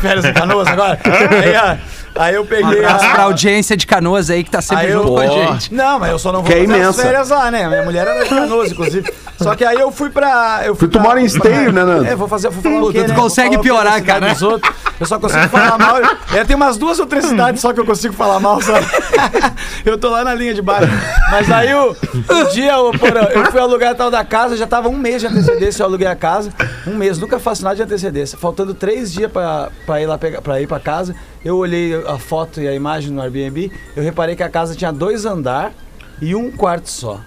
[0.01, 0.99] férias em Canoas agora.
[1.43, 1.77] Aí, ah,
[2.15, 3.25] aí eu Um peguei abraço pra a...
[3.25, 5.73] audiência de canoas aí que tá sempre Aí eu, junto com a gente.
[5.73, 7.01] Não, mas eu só não vou Que é fazer as imensa.
[7.03, 7.67] férias lá, né?
[7.67, 9.13] Minha mulher era de Canoas, inclusive.
[9.39, 10.61] Só que aí eu fui pra...
[10.63, 12.05] Eu fui Tu pra- mora em esteio, né, Nando?
[12.05, 13.15] É, vou fazer, vou falar o quê, tu né?
[13.15, 14.29] consegue o piorar, cara.
[14.31, 14.73] dos outros.
[14.99, 15.97] Eu só consigo falar mal.
[16.33, 18.85] É, tem umas duas ou três cidades só que eu consigo falar mal, sabe?
[19.85, 20.87] Eu tô lá na linha de baixo.
[21.31, 24.87] Mas aí o, o dia, porra, eu fui alugar a tal da casa, já tava
[24.87, 26.51] um mês de antecedência, eu aluguei a casa.
[26.87, 28.37] Um mês, nunca faço nada de antecedência.
[28.37, 32.17] Faltando três dias pra, pra ir lá pegar, pra ir pra casa, eu olhei a
[32.17, 35.73] foto e a imagem no Airbnb, eu reparei que a casa tinha dois andar
[36.21, 37.19] e um quarto só.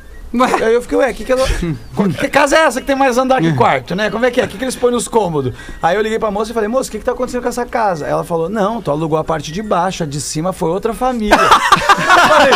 [0.62, 1.46] Aí eu fiquei, ué, que, que, ela-
[2.20, 4.10] que casa é essa que tem mais andar que quarto, né?
[4.10, 4.44] Como é que é?
[4.44, 5.54] O que, que eles põem nos cômodos?
[5.82, 7.64] Aí eu liguei pra moça e falei, moça, o que, que tá acontecendo com essa
[7.64, 8.06] casa?
[8.06, 11.36] Ela falou, não, tu alugou a parte de baixo, a de cima foi outra família.
[12.02, 12.50] falei,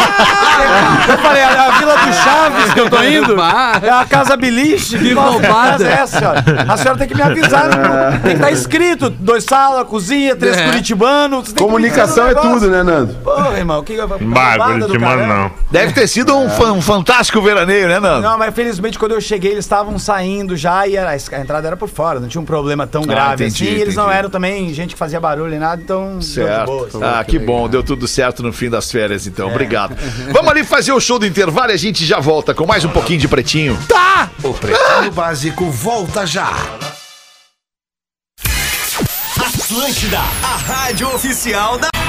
[1.09, 3.35] eu falei, a, a Vila do Chaves que eu tô indo
[3.83, 4.99] é a Casa Beliche.
[4.99, 5.87] Que roubada.
[5.87, 6.45] é essa, senhora?
[6.69, 7.69] A senhora tem que me avisar.
[7.69, 8.21] né?
[8.23, 10.65] Tem que estar escrito: dois salas, cozinha, três É.
[10.67, 11.49] curitibanos.
[11.49, 12.51] Você tem que me Comunicação dizer é negócio.
[12.61, 13.15] tudo, né, Nando?
[13.15, 15.51] Porra, irmão, que Bagulho do de mano, não.
[15.71, 18.21] Deve ter sido um, fan- um fantástico veraneio, né, Nando?
[18.23, 21.77] Não, mas felizmente quando eu cheguei eles estavam saindo já e era- a entrada era
[21.77, 23.75] por fora, não tinha um problema tão grave entendi, assim.
[23.77, 24.19] e Eles não entendi.
[24.19, 26.67] eram também gente que fazia barulho nem nada, então deu de Certo.
[26.67, 27.01] boa, assim.
[27.03, 27.69] Ah, que bom.
[27.69, 29.49] Deu tudo certo no fim das férias, então.
[29.49, 29.97] Obrigado.
[30.33, 32.89] Vamos ali fazer o show do intervalo e a gente já volta com mais um
[32.89, 33.79] pouquinho de pretinho.
[34.43, 36.51] O Pretinho Básico volta já.
[39.39, 42.00] Atlântida, a rádio oficial da.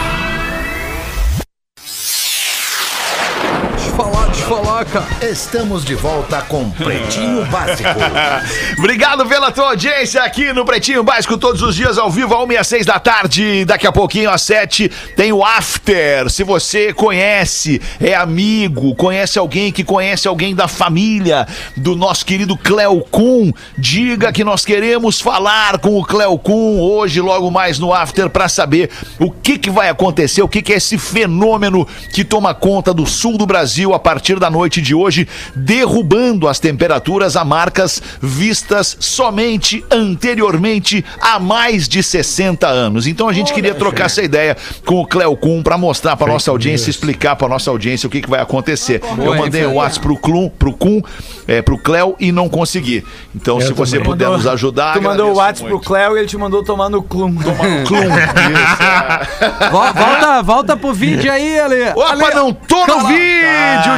[4.52, 5.08] Falar, cara.
[5.22, 7.88] Estamos de volta com Pretinho Básico.
[8.78, 12.52] Obrigado pela tua audiência aqui no Pretinho Básico, todos os dias ao vivo, ao 1
[12.52, 13.64] e às 6 da tarde.
[13.64, 16.30] Daqui a pouquinho, às 7, tem o After.
[16.30, 21.48] Se você conhece, é amigo, conhece alguém que conhece alguém da família
[21.78, 27.22] do nosso querido Cleo Kuhn, diga que nós queremos falar com o Cleo Kuhn hoje,
[27.22, 30.76] logo mais no After, para saber o que, que vai acontecer, o que, que é
[30.76, 35.28] esse fenômeno que toma conta do sul do Brasil a partir da noite de hoje,
[35.56, 43.08] derrubando as temperaturas a marcas vistas somente anteriormente há mais de 60 anos.
[43.08, 46.50] Então a gente queria trocar essa ideia com o Cleo Kuhn para mostrar para nossa
[46.52, 49.02] audiência, explicar para nossa audiência o que, que vai acontecer.
[49.04, 51.02] Eu Boa, mandei um hein, WhatsApp pro Kuhn, pro Kuhn,
[51.48, 53.06] é, pro Cleo e não consegui.
[53.36, 55.88] Então se você puder nos ajudar, Tu mandou o WhatsApp pro muito.
[55.88, 57.36] Cléo e ele te mandou tomar no clum.
[57.36, 58.02] Kuhn.
[58.52, 59.70] Isso, é.
[59.70, 61.90] Vol- Volta, volta pro vídeo aí, Ale.
[61.96, 63.20] Opa, não tô no vídeo,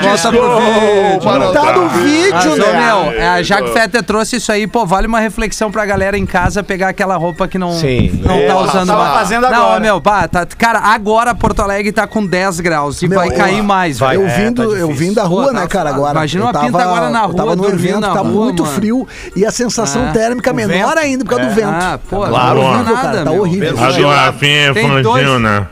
[0.02, 0.33] Volta desculpa.
[0.42, 1.40] Vídeo.
[1.40, 2.86] Não Tá no vídeo, né?
[2.86, 6.18] meu, é, já que o Fetter trouxe isso aí, pô, vale uma reflexão pra galera
[6.18, 8.22] em casa pegar aquela roupa que não, Sim.
[8.24, 9.14] não tá usando tava mais.
[9.18, 9.80] fazendo Não, agora.
[9.80, 13.60] meu, pá, tá, cara, agora Porto Alegre tá com 10 graus e Meu, vai cair
[13.60, 14.00] eu- mais.
[14.00, 14.16] vai.
[14.16, 14.36] Eu velho.
[14.46, 15.96] vindo, tá eu vim da rua, Pô, né, tá cara, foda.
[15.96, 16.18] agora.
[16.20, 18.76] Imagina uma pinta agora na rua, tava no dormindo evento, tá rua, muito mano.
[18.76, 21.00] frio e a sensação Ah, térmica menor vento.
[21.00, 21.68] ainda por causa do vento.
[21.70, 22.56] Ah, pô, Claro.
[22.62, 23.78] não Horrível, cara, nada, tá horrível.
[23.78, 24.86] A Rafinha é dois-
[25.24, 25.68] infantil, né?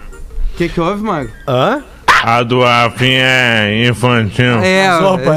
[0.53, 1.30] O que que houve, Mago?
[1.47, 1.82] Hã?
[2.24, 4.59] A do Rafinha é infantil.
[4.61, 4.88] É,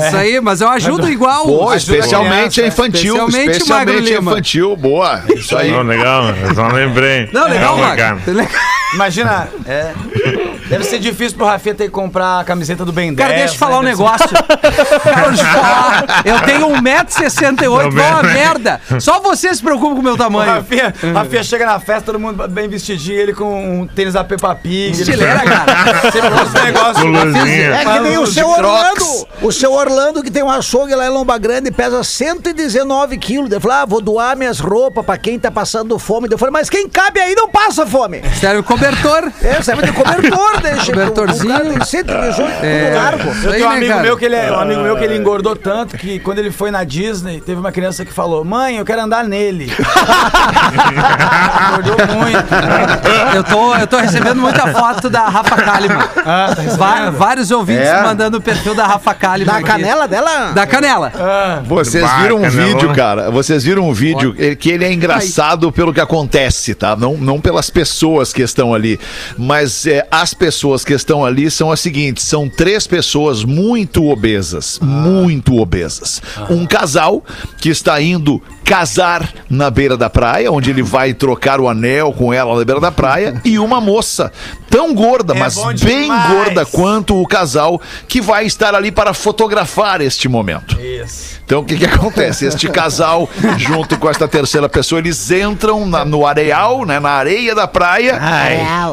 [0.06, 0.20] isso é.
[0.20, 1.44] aí, mas eu ajudo igual.
[1.70, 3.14] Ajuda especialmente criança, infantil.
[3.14, 4.30] especialmente Especialmente, Magro Lima.
[4.32, 4.76] infantil.
[4.76, 5.22] Boa.
[5.34, 5.70] Isso aí.
[5.70, 7.28] Não, legal, eu só lembrei.
[7.32, 7.96] Não, legal, Calma, Mago.
[7.96, 8.73] cara.
[8.94, 9.92] Imagina, é.
[10.68, 13.28] Deve ser difícil pro Rafinha ter que comprar a camiseta do Ben 10.
[13.28, 13.90] Cara, deixa eu falar um né?
[13.90, 14.28] negócio.
[14.28, 16.22] Cara, deixa eu falar.
[16.24, 18.80] Eu tenho 1,68m, Tô igual uma merda.
[18.98, 20.50] Só você se preocupa com o meu O tamanho.
[20.52, 24.54] Rafinha, Rafinha chega na festa, todo mundo bem vestidinho, ele com um tênis da Peppa
[24.54, 24.92] Pig.
[24.92, 26.10] ele- Estileira, cara.
[26.10, 27.02] Sempre negócios.
[27.02, 27.74] Com luzinha.
[27.74, 28.48] É que nem o seu.
[28.48, 29.04] Orlando.
[29.42, 33.50] O seu Orlando, que tem um açougue lá em Lomba Grande, pesa 119 quilos.
[33.50, 36.28] Ele falou: ah, vou doar minhas roupas pra quem tá passando fome.
[36.30, 38.22] Eu falei, mas quem cabe aí não passa fome.
[38.40, 39.32] Serve cobertor.
[39.42, 40.92] É, serve de cobertor, deixa.
[40.92, 41.54] Cobertorzinho.
[41.54, 42.84] O cara tem 118, É.
[42.90, 43.28] tudo largo.
[43.44, 44.02] Eu tenho um né, amigo cara?
[44.02, 46.70] meu que ele é, um amigo meu que ele engordou tanto que quando ele foi
[46.70, 49.72] na Disney, teve uma criança que falou: "Mãe, eu quero andar nele".
[51.70, 52.54] engordou muito.
[53.34, 56.08] Eu tô, eu tô recebendo muita foto da Rafa Kalimann.
[56.24, 56.62] Ah, tá?
[56.76, 58.02] Va- vários ouvintes É?
[58.02, 59.52] mandando o perfil da Rafa Kalimann.
[59.54, 59.66] Da aqui.
[59.66, 60.52] canela dela?
[60.52, 61.12] Da canela.
[61.66, 63.30] Vocês Bah, viram um vídeo, cara.
[63.30, 66.96] Vocês viram um vídeo que ele é engraçado pelo que acontece, tá?
[66.96, 68.98] Não, não pelas pessoas que estão ali.
[69.38, 74.78] Mas eh, as pessoas que estão ali são as seguintes: são três pessoas muito obesas.
[74.82, 76.20] Muito obesas.
[76.50, 77.24] Um casal
[77.58, 82.32] que está indo casar na beira da praia, onde ele vai trocar o anel com
[82.32, 84.32] ela na beira da praia, e uma moça
[84.70, 85.54] tão gorda, É mas
[85.84, 90.80] bem gorda quanto o casal que vai estar ali para fotografar este momento.
[90.80, 91.34] Isso.
[91.44, 92.46] Então o que, que acontece?
[92.46, 97.54] Este casal, junto com esta terceira pessoa, eles entram na- no areal, né, na areia
[97.54, 98.18] da praia.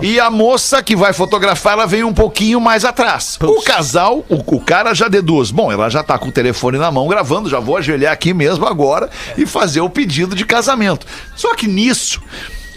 [0.04, 3.38] E a moça que vai fotografar, ela vem um pouquinho mais atrás.
[3.42, 5.50] O casal, o, o cara já deduz.
[5.50, 8.68] Bom, ela já tá com o telefone na mão gravando, já vou ajoelhar aqui mesmo
[8.68, 11.06] agora e fazer o pedido de casamento.
[11.36, 12.22] Só que nisso.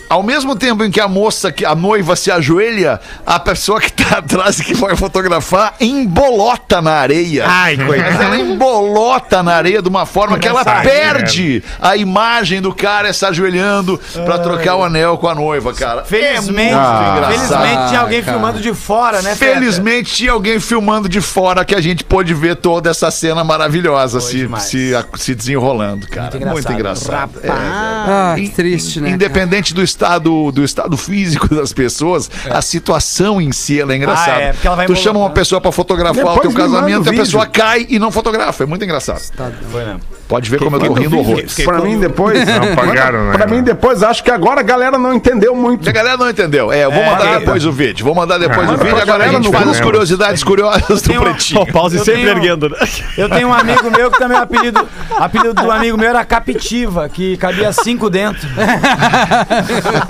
[0.09, 3.93] Ao mesmo tempo em que a moça, que a noiva se ajoelha, a pessoa que
[3.93, 7.45] tá atrás e que vai fotografar embolota na areia.
[7.49, 8.23] Ai, Mas coitado.
[8.23, 12.75] ela embolota na areia de uma forma que ela Essa aí, perde a imagem do
[12.75, 16.05] cara se ajoelhando pra trocar o anel com a noiva, cara.
[16.05, 17.63] Felizmente, é muito engraçado.
[17.63, 18.33] felizmente tinha alguém cara.
[18.33, 19.35] filmando de fora, né?
[19.35, 19.55] Feta?
[19.55, 24.21] Felizmente tinha alguém filmando de fora que a gente pôde ver toda essa cena maravilhosa
[24.21, 26.31] se, se, se desenrolando, cara.
[26.33, 27.31] Muito Muito engraçado.
[27.39, 27.41] engraçado.
[27.43, 29.11] É, Ah, que triste, né?
[29.11, 34.37] Independente do estado, do estado físico das pessoas, a situação em si ela é engraçada.
[34.37, 36.59] Ah, é, porque ela vai tu chama uma pessoa pra fotografar o Depois teu me
[36.59, 37.25] manda casamento o e a vídeo.
[37.25, 38.65] pessoa cai e não fotografa.
[38.65, 39.23] É muito engraçado.
[39.71, 40.01] Foi mesmo.
[40.27, 41.55] Pode ver como eu tô rindo horrores.
[41.55, 42.47] Pra mim depois.
[42.47, 43.33] Não pagaram, né?
[43.37, 45.89] Pra mim depois, acho que agora a galera não entendeu muito.
[45.89, 46.73] A galera não entendeu.
[46.73, 47.39] É, eu vou mandar é.
[47.39, 48.05] depois o vídeo.
[48.05, 49.01] Vou mandar depois o Manda vídeo.
[49.01, 51.61] a galera gente no faz as curiosidades curiosas do pretinho.
[51.61, 52.77] O pause Eu sempre erguendo, né?
[53.19, 54.89] Eu tenho um amigo meu que também o apelido,
[55.19, 58.49] apelido do amigo meu era Capitiva, que cabia cinco dentro.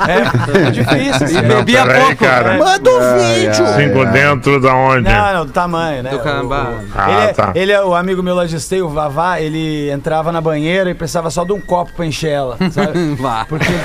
[0.08, 1.42] É, é difícil.
[1.42, 2.16] Não, Bebia peraí, pouco.
[2.24, 2.58] cara.
[2.58, 3.66] Manda um vídeo.
[3.76, 5.08] Cinco dentro da onde?
[5.10, 6.10] Não, não, do tamanho, né?
[6.10, 6.68] Do camba.
[6.70, 7.52] O- o- Ah, ele, é, tá.
[7.54, 10.94] ele é o amigo meu lá de esteio, o Vavá, ele entrava na banheira e
[10.94, 13.14] precisava só de um copo pra encher ela, sabe?
[13.20, 13.44] Vá.
[13.48, 13.78] Porque ele,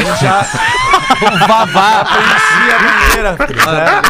[0.00, 0.44] ele já
[1.22, 2.04] Um vavá.
[2.12, 3.36] preenchia a banheira.
[3.46, 4.06] filho, sabe?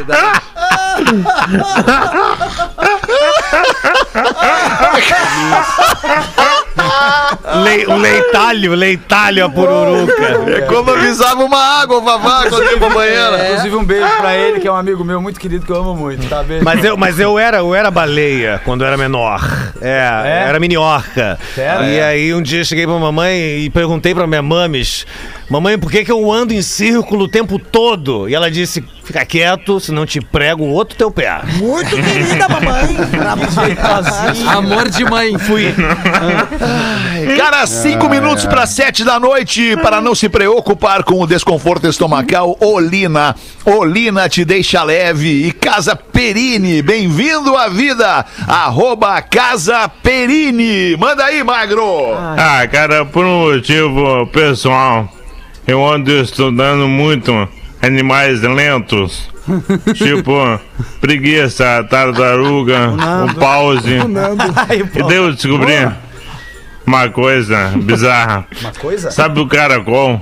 [7.64, 10.12] Le, o leitalho, leitalho a pururuca.
[10.56, 13.48] É como avisava uma água, Vavá, quando ia pra banheira.
[13.50, 15.94] Inclusive um beijo pra ele, que é um amigo meu muito querido, que eu amo
[15.94, 16.42] muito, tá?
[16.42, 16.64] Beijo.
[16.64, 19.40] Mas eu, mas eu era, eu era baleia quando eu era menor.
[19.80, 20.48] É, É?
[20.48, 21.38] era minhoca.
[21.56, 21.86] Era?
[21.86, 25.06] E aí um dia eu cheguei pra mamãe e perguntei pra minha mames,
[25.48, 28.28] mamãe, por que, que eu ando em círculo o tempo todo?
[28.28, 31.40] E ela disse, fica quieto, senão te prego o outro teu pé.
[31.58, 32.96] Muito querida, mamãe.
[34.56, 35.38] Amor de mãe.
[35.38, 35.74] Fui.
[37.34, 42.56] Cara, cinco minutos para sete da noite, para não se preocupar com o desconforto estomacal,
[42.60, 43.34] Olina.
[43.64, 50.96] Olina te deixa leve e Casa Perini, bem-vindo à vida, arroba Casa Perini.
[50.96, 52.14] Manda aí, Magro.
[52.14, 55.08] Ah, cara, por um motivo pessoal,
[55.66, 57.32] eu ando estudando muito
[57.82, 59.28] animais lentos.
[59.94, 60.60] tipo,
[61.00, 62.92] preguiça, tartaruga,
[63.30, 63.96] o pause.
[64.94, 65.74] E daí eu descobri
[66.86, 68.46] uma coisa bizarra.
[68.60, 69.10] Uma coisa?
[69.10, 70.20] Sabe o caracol?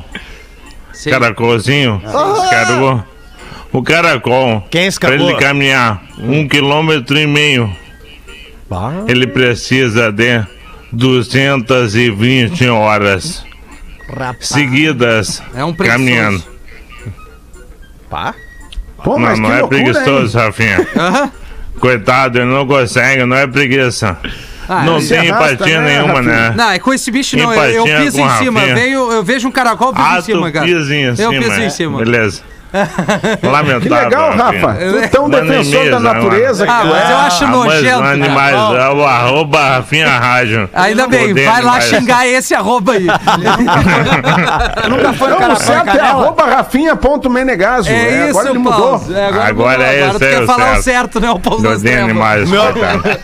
[0.93, 1.11] Sim.
[1.11, 2.01] Caracolzinho?
[2.05, 3.05] Escargou.
[3.73, 5.31] O caracol, Quem para escapou?
[5.31, 7.75] ele caminhar um quilômetro e meio,
[9.09, 10.45] ele precisa de
[10.93, 13.45] 220 horas
[14.39, 16.05] seguidas É um preguiçoso.
[16.05, 16.45] caminhando.
[19.03, 19.85] Pô, mas não, que não é loucura, hein?
[19.93, 20.89] preguiçoso, Rafinha.
[20.97, 21.33] Aham.
[21.81, 24.17] Coitado, ele não consegue, não é preguiça.
[24.69, 26.55] Ah, não se tem empatia né, nenhuma, né?
[26.57, 27.53] Não, é com esse bicho não.
[27.53, 28.61] Eu, eu piso em cima.
[28.61, 30.67] Venho, eu vejo um caracol, piso Ah, em cima, cara.
[30.67, 31.33] pisa em Eu cima.
[31.33, 31.71] piso em é.
[31.71, 31.99] cima.
[31.99, 32.43] Beleza.
[33.43, 33.81] Lamentável.
[33.81, 34.45] Que legal, Rafinha.
[34.69, 34.75] Rafa.
[34.91, 37.13] Tu é tão Manda defensor da natureza Ah, que tu mas é.
[37.13, 38.03] eu acho Ah, nojento.
[38.03, 40.71] os animais, é o arroba Rafinha Rádio.
[40.75, 43.07] Ainda bem, vai lá xingar esse arroba aí.
[44.89, 47.89] Nunca foi Não, o caracol certo é arroba rafinha.menegaso.
[47.89, 48.99] É, É, isso, agora ele mudou.
[48.99, 49.17] Paulo.
[49.17, 49.87] É, agora Agora mudou.
[49.93, 51.21] é Agora esse tu é quer falar o certo.
[51.21, 51.31] né?
[51.31, 52.49] O Paulo das animais.
[52.51, 52.63] Meu,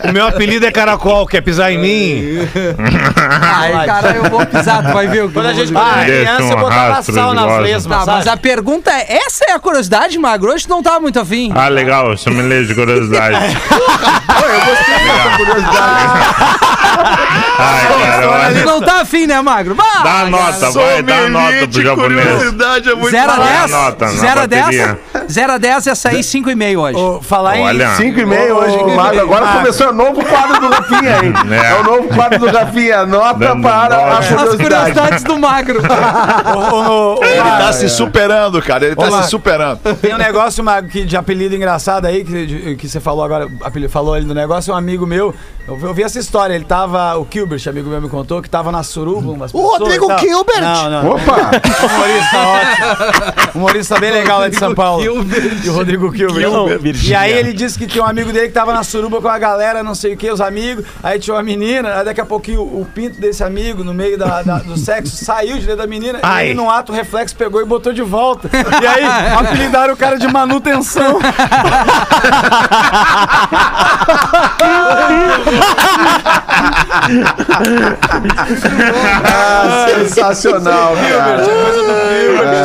[0.08, 2.48] o meu apelido é caracol, quer pisar em mim?
[3.42, 5.72] Ai, cara, eu vou pisar, tu vai ver o que Quando a gente.
[5.72, 7.58] Deixa criança, eu um botava sal gosma.
[7.58, 10.52] lesmas, Tá, mas a pergunta é: essa é a curiosidade, Magro?
[10.52, 11.52] Hoje tu não tava muito afim.
[11.54, 13.36] Ah, legal, sommelier de curiosidade.
[17.58, 18.64] Ai, cara, Tu olha.
[18.64, 19.74] não tá afim, né, Magro?
[19.74, 22.26] Bah, Dá a nota, vai, dá a nota pro japonês.
[22.28, 23.70] curiosidade é muito 0 a Dá a 10?
[23.70, 24.62] nota na 0 a 10?
[24.64, 24.98] bateria.
[25.30, 26.98] 0 a 10 ia sair 5,5 hoje.
[26.98, 27.62] Ô, Falar em...
[27.64, 27.94] Olha.
[27.96, 29.20] 5 e meio hoje, Ô, Mago.
[29.20, 29.58] Agora Mago.
[29.58, 31.32] começou o novo quadro do Rafinha, hein?
[31.50, 31.70] É.
[31.70, 33.06] É, o novo quadro do Rafinha.
[33.06, 34.18] Nota Dando para nota.
[34.18, 34.62] As curiosidade.
[34.62, 35.80] curiosidades do Magro.
[36.72, 38.86] Ô, ô, Ele tá se superando, cara.
[38.86, 39.22] Ele tá Olá.
[39.22, 39.78] se superando.
[40.00, 43.48] Tem um negócio, Mago, que, de apelido engraçado aí, que, de- que você falou agora,
[43.62, 45.34] apelido, falou ali do negócio, um amigo meu,
[45.66, 48.48] eu, vi- eu vi essa história, ele tava, o Kilbert, amigo meu me contou, que
[48.50, 50.14] tava na suruba, umas O Rodrigo.
[50.16, 50.60] Kilbert?
[50.60, 51.10] Não, não.
[51.12, 51.50] Opa!
[51.86, 53.50] Humorista ótimo.
[53.54, 55.02] Humorista bem legal lá de São Paulo.
[55.04, 55.08] E
[55.68, 56.96] o Rodrigo Kilbert.
[57.04, 59.38] E aí ele disse que tinha um amigo dele que tava na suruba com a
[59.38, 60.84] galera, não sei o que, os amigos.
[61.02, 64.18] Aí tinha uma menina, aí daqui a pouquinho o, o pinto desse amigo, no meio
[64.18, 66.18] da, da- do sexo, saiu de dentro da menina.
[66.22, 66.46] Ai.
[66.46, 68.48] E ele, num ato reflexo, pegou e botou de volta.
[68.82, 69.04] E aí
[69.40, 71.18] apelidaram o cara de manutenção.
[79.24, 81.44] Ah, sensacional, cara.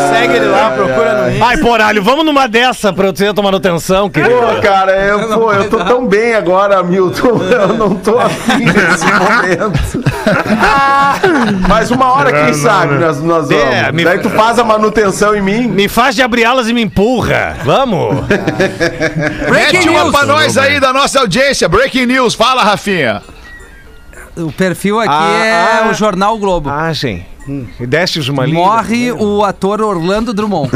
[0.10, 1.45] Segue ele lá, procura no Insta.
[1.45, 4.34] Ai, poralho, vamos numa dessa pra eu ter tomar manutenção, querido.
[4.36, 7.26] Pô, cara, eu, pô, eu tô tão bem agora, Milton.
[7.56, 10.03] Eu não tô afim nesse momento.
[11.70, 13.06] Mas uma hora, É, quem não, sabe, né?
[13.06, 13.64] nós, nós vamos.
[13.64, 15.68] É, me- Daí tu faz a manutenção em mim.
[15.68, 17.55] Me faz de abrir alas e me empurra.
[17.63, 18.25] Vamos.
[19.49, 20.11] Mete uma news.
[20.11, 21.69] pra nós aí da nossa audiência.
[21.69, 22.33] Breaking news.
[22.33, 23.21] Fala, Rafinha.
[24.36, 25.89] O perfil aqui Ah, é ah.
[25.89, 26.69] o Jornal Globo.
[26.69, 26.91] Ah,
[27.47, 27.73] gente.
[27.79, 28.57] E destes uma linha.
[28.57, 30.69] Morre o ator Orlando Drummond.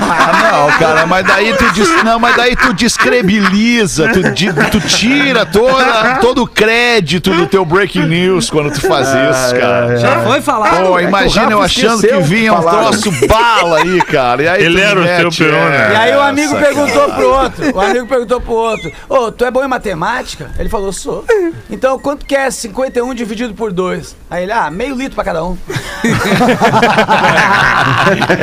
[0.00, 4.80] Ah, não, cara, mas daí tu dis- não, mas daí tu descredibiliza, tu, di- tu
[4.80, 9.96] tira toda, todo o crédito do teu breaking news quando tu faz isso, cara.
[9.96, 10.86] Já foi falado?
[10.86, 12.82] Pô, É imagina eu Rafa achando que vinha um falar.
[12.90, 14.42] troço bala aí, cara.
[14.42, 15.92] E aí Ele era o mete seu peru, né?
[15.92, 19.44] E aí o amigo essa, perguntou pro outro, o amigo perguntou pro outro, ô, tu
[19.44, 20.50] é bom em matemática?
[20.58, 21.24] Ele falou, sou.
[21.70, 24.16] Então quanto que é 51 dividido por 2?
[24.30, 25.56] Aí ele, ah, meio litro pra cada um.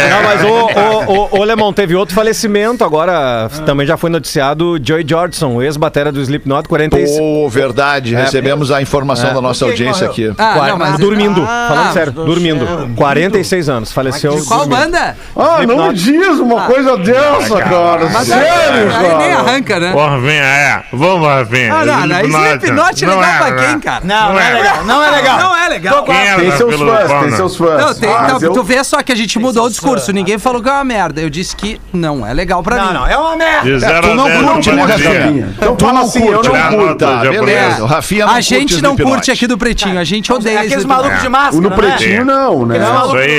[0.10, 4.78] Não, mas o, o, o, o Lemon teve outro falecimento agora, também já foi noticiado,
[4.84, 7.18] Joey Jordison, o ex-batera do Slipknot, 46.
[7.18, 10.32] Pô, verdade, recebemos a informação da nossa audiência morreu?
[10.32, 10.42] aqui.
[10.42, 10.98] Ah, Qua- não, mas...
[11.00, 12.66] dormindo, Ah, falando sério, do dormindo.
[12.66, 12.90] céu.
[12.96, 14.32] 46 anos, faleceu.
[14.48, 14.80] Qual dormindo.
[14.92, 15.18] banda?
[15.36, 18.10] Ah, não diz uma coisa dessa, cara.
[18.24, 19.40] Sério, Aí nem cara.
[19.40, 19.94] arranca, né?
[19.94, 20.84] Ô, Rafinha, é.
[20.94, 21.74] Vamos, Rafinha.
[21.74, 22.20] Ah, não, não.
[22.22, 23.68] Slipknot é Não legal pra né?
[23.68, 24.02] quem, cara?
[24.04, 25.40] Não, não é legal, não é legal.
[25.40, 26.04] Não é legal.
[26.04, 27.82] Tem seus fãs, tem seus fãs.
[27.86, 30.06] Não, tem, Mas não, eu- tu vê só que a gente mudou o discurso.
[30.08, 30.16] fãs.
[30.16, 31.22] Ninguém falou que é uma merda.
[31.22, 32.94] Eu disse que não é legal pra Não, mim.
[32.94, 34.02] não, é uma merda.
[34.02, 34.84] Tu não curte, né.
[34.86, 35.54] Rafinha?
[35.58, 36.70] Então Tu fala não assim, eu curte, não né?
[36.70, 37.06] curto.
[37.30, 40.00] Beleza, Rafinha não A gente não curte aqui do Pretinho.
[40.00, 41.76] A gente odeia É aqueles malucos de máscara, No né?
[41.76, 42.80] pretinho não, né?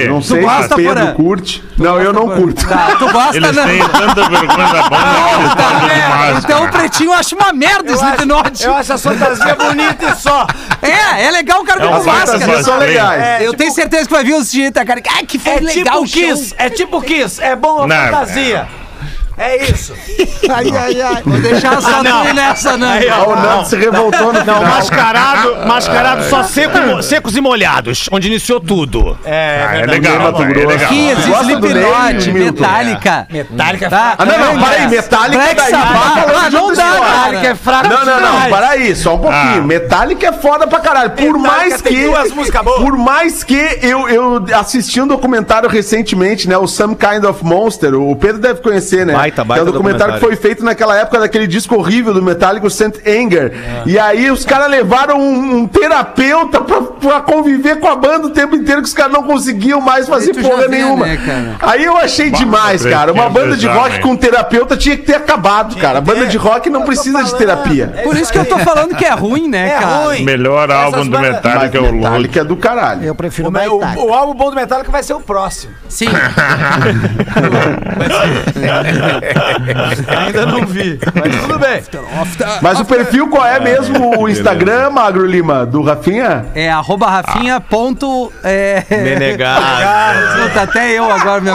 [0.09, 1.63] Não sei gosta, se Pedro curte.
[1.79, 2.67] Não, eu não curto.
[2.69, 3.65] Tá, tu gosta, Eles né?
[3.65, 5.01] têm tanta vergonha da banda
[5.57, 6.33] Tá.
[6.39, 8.65] Então o Pretinho acha uma merda Slipknot.
[8.65, 10.47] eu acho a fantasia bonita e só.
[10.83, 12.27] É, é legal o cara É com máscara.
[12.41, 13.23] Fantasias são legais.
[13.23, 15.03] É, Eu tipo- tenho certeza que vai vir os direitos, cara.
[15.17, 16.37] Ai, que foi É legal tipo o show.
[16.37, 18.69] Kiss, é tipo Kiss, é bom a Não, fantasia.
[19.41, 19.95] É isso.
[20.53, 21.23] Ai, ai, ai.
[21.25, 22.89] Vou deixar só tu ir nessa, não.
[22.89, 24.63] Ah, o Nando se revoltou no final.
[24.65, 29.17] Mascarado, mascarado só seco- secos e molhados, onde iniciou tudo.
[29.25, 30.01] É, Ah, é verdade.
[30.01, 30.91] legal, Mato é legal.
[31.29, 32.31] Gosta do Slipknot?
[32.33, 33.27] Metallica.
[33.31, 34.15] Metallica é Tá?
[34.19, 35.79] Ah, não, não, para aí, Metallica Black daí, tá
[36.45, 36.85] Ah, não dá.
[36.93, 37.55] Metallica é cara.
[37.57, 39.63] fraco Não, não, não, para aí, só um pouquinho.
[39.63, 39.67] Ah.
[39.67, 41.11] Metallica é foda pra caralho.
[41.11, 42.05] Por mais que.
[42.07, 42.83] duas músicas boas.
[42.83, 46.59] Por mais que eu, eu assisti um documentário recentemente, né?
[46.59, 47.95] O Some Kind of Monster.
[47.95, 49.15] O Pedro deve conhecer, né?
[49.31, 52.67] Baita, baita é um documentário, que foi feito naquela época daquele disco horrível do Metallica,
[52.67, 53.53] o Saint Anger.
[53.87, 58.31] E aí os caras levaram um, um terapeuta pra, pra conviver com a banda o
[58.31, 61.07] tempo inteiro que os caras não conseguiam mais fazer porra vê, nenhuma.
[61.07, 61.57] né?
[61.61, 63.13] Aí eu achei demais, cara.
[63.13, 63.99] Uma banda de rock né?
[63.99, 66.01] com terapeuta tinha que ter acabado, cara.
[66.01, 67.93] Banda de rock não precisa de terapia.
[68.03, 70.05] Por isso que eu tô falando que é ruim, né, É cara?
[70.07, 70.25] ruim.
[70.25, 71.97] Melhor Essas álbum do bandas- Metallica é o Load.
[71.99, 73.05] Metallica é do caralho.
[73.05, 74.01] Eu prefiro O, o o, Metallica.
[74.01, 75.73] o álbum bom do Metallica vai ser o próximo.
[75.89, 76.07] Sim.
[80.27, 81.83] Ainda não vi, mas tudo bem.
[82.63, 86.47] Mas o perfil qual é mesmo o Instagram, Magro Lima, do Rafinha?
[86.55, 88.33] É arroba rafinha ponto...
[88.43, 88.85] É...
[88.91, 89.63] Menegado.
[90.43, 91.51] Puta, até eu agora me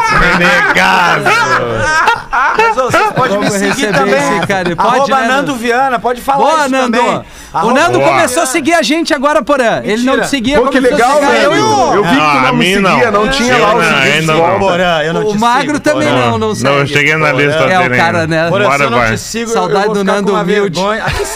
[2.58, 4.38] Mas, ô, vocês podem me Vamos seguir receber também.
[4.38, 4.76] esse cara.
[4.76, 6.98] Pode, Arroba né, Nando Viana, pode falar Boa, isso Nando.
[6.98, 7.22] também.
[7.64, 8.12] O Nando Boa.
[8.12, 9.82] começou a seguir a gente agora, Porã.
[9.84, 11.54] Ele não te seguia, Pô, que legal, velho.
[11.54, 11.94] eu.
[11.96, 13.32] Eu vi que tu não me seguia, não, não.
[13.32, 14.60] tinha lá os não, seguidores não.
[14.60, 16.76] Porã, eu não O te Magro sigo, também não, não Não, segue.
[16.82, 17.96] eu cheguei na lista É o dele.
[17.98, 18.50] cara, né?
[18.50, 19.12] Porã, se Bora, eu não vai.
[19.12, 20.80] te sigo, Saudade do Nando humilde.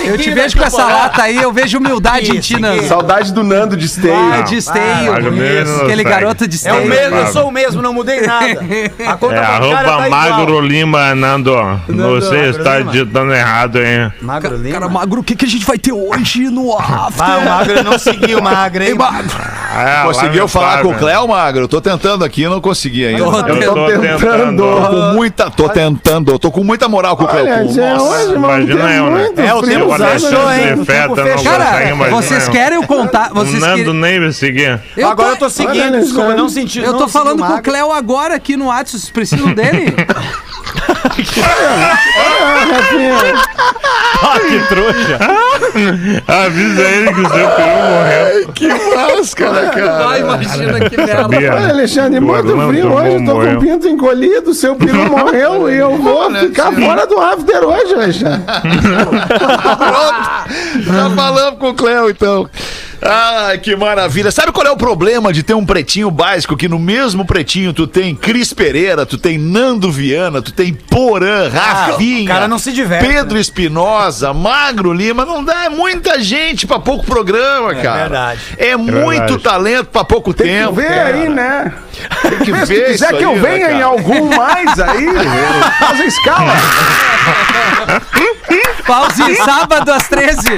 [0.05, 2.84] Eu te vejo com essa lata aí, eu vejo humildade em ti, Nando.
[2.84, 4.13] Saudade do Nando de Esteio.
[4.34, 5.11] Ah, de esteio.
[5.13, 6.84] Magro não Aquele garoto de É esteio.
[6.84, 8.59] o mesmo, eu sou o mesmo, não mudei nada.
[9.07, 10.09] A conta É arroba tá igual.
[10.09, 11.53] Magro Lima, Nando.
[11.88, 11.93] Você
[12.36, 12.91] Magro está Lima.
[12.91, 14.11] digitando errado, hein?
[14.22, 14.74] Magro Lima?
[14.80, 16.09] Cara, Magro, o que, que a gente vai ter hoje
[16.51, 17.24] no after?
[17.24, 18.89] Ah, o Magro não seguiu o Magro, hein?
[18.89, 19.38] Ei, Magro.
[19.78, 20.95] É, Conseguiu falar com o.
[20.95, 21.68] Cléo, Magro?
[21.68, 23.24] Tô tentando aqui, não consegui ainda.
[23.24, 24.64] Tô Tô, Eu tô tentando.
[24.64, 27.45] com muita, tô tentando, tô com muita moral com o Cléo.
[27.45, 28.03] Olha, já Nossa.
[28.03, 29.30] hoje, mano, imagina tem eu, né?
[29.38, 30.86] É, o tempo fechou, hein?
[31.43, 33.32] Cara, vocês querem o contato?
[33.32, 33.93] O Vocês Nando querem...
[33.93, 34.80] nem me seguir.
[34.97, 36.80] Eu tô, Agora eu tô seguindo, desculpa, não senti.
[36.80, 37.62] eu tô falando com o.
[37.62, 39.93] Cléo agora aqui no WhatsApp, vocês precisam dele?
[44.22, 45.18] Ah, que trouxa.
[46.28, 48.54] Avisa ele que o seu peru morreu.
[48.54, 50.08] Que máscara, cara.
[50.10, 51.38] Ai, imagina que merda.
[51.38, 53.58] Olha, Alexandre, muito frio hoje, tô com morreu.
[53.58, 58.44] o pinto encolhido, seu peru morreu e eu vou ficar fora do after hoje, Alexandre.
[59.80, 60.94] Pronto.
[60.94, 62.50] Já falamos com o Cléo, então.
[63.02, 64.30] Ai, que maravilha.
[64.32, 67.88] Sabe qual é o problema de ter um pretinho básico que no mesmo pretinho tu
[67.88, 72.72] tem Cris Pereira, tu tem Nando Viana, tu tem Porã, Rafinha, o cara não se
[72.72, 78.02] diverte, Pedro Espinosa, Magro Lima, não dá, é muita gente pra pouco programa, cara.
[78.02, 78.39] verdade.
[78.58, 79.39] É, muito verdade.
[79.39, 80.74] talento pra pouco Tem que tempo.
[80.74, 81.16] ver cara.
[81.16, 81.74] aí, né?
[82.22, 83.86] Tem que Se ver quiser isso que eu aí, né, venha em cara?
[83.86, 85.08] algum mais aí,
[85.80, 86.54] faz a escala.
[88.86, 90.39] Pause sábado às 13.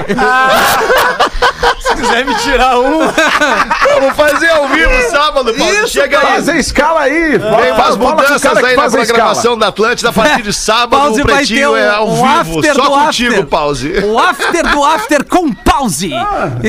[1.81, 2.99] Se quiser me tirar um.
[3.93, 5.87] Vamos fazer ao vivo sábado, Paulo.
[5.87, 6.25] Chega aí.
[6.25, 7.37] Faz a escala aí.
[7.37, 9.05] Vem, faz o mudanças aí na faz a escala.
[9.05, 11.01] programação da Atlântida a partir de sábado.
[11.01, 12.25] Pause o vai ter Pretinho um, é ao um vivo.
[12.59, 13.45] after Só contigo, after.
[13.47, 13.93] Pause.
[14.05, 16.11] O after do after com pause.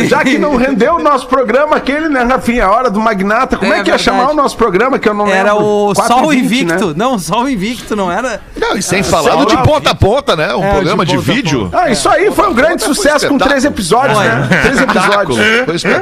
[0.09, 2.67] Já que não rendeu o nosso programa aquele, né, Rafinha?
[2.67, 3.57] A hora do Magnata.
[3.57, 4.03] Como é, É que ia verdade.
[4.05, 5.67] chamar o nosso programa que eu não Era lembro?
[5.91, 6.87] o 4 e Sol 20, Invicto.
[6.89, 6.95] né?
[6.97, 8.41] Não, Sol Invicto, não era?
[8.57, 10.55] Não, e sem falar do Sábado de ponta a ponta, né?
[10.55, 11.71] Um É, programa de vídeo.
[11.73, 14.49] Ah, isso aí foi um grande sucesso com três episódios, né?
[14.63, 15.39] Três episódios.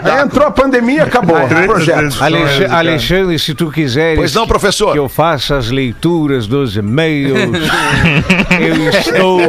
[0.05, 2.17] Aí entrou a pandemia, acabou o projeto.
[2.71, 4.93] Alexandre, se tu quiseres Pois não, professor.
[4.93, 7.39] que eu faça as leituras dos e-mails,
[8.61, 9.41] eu estou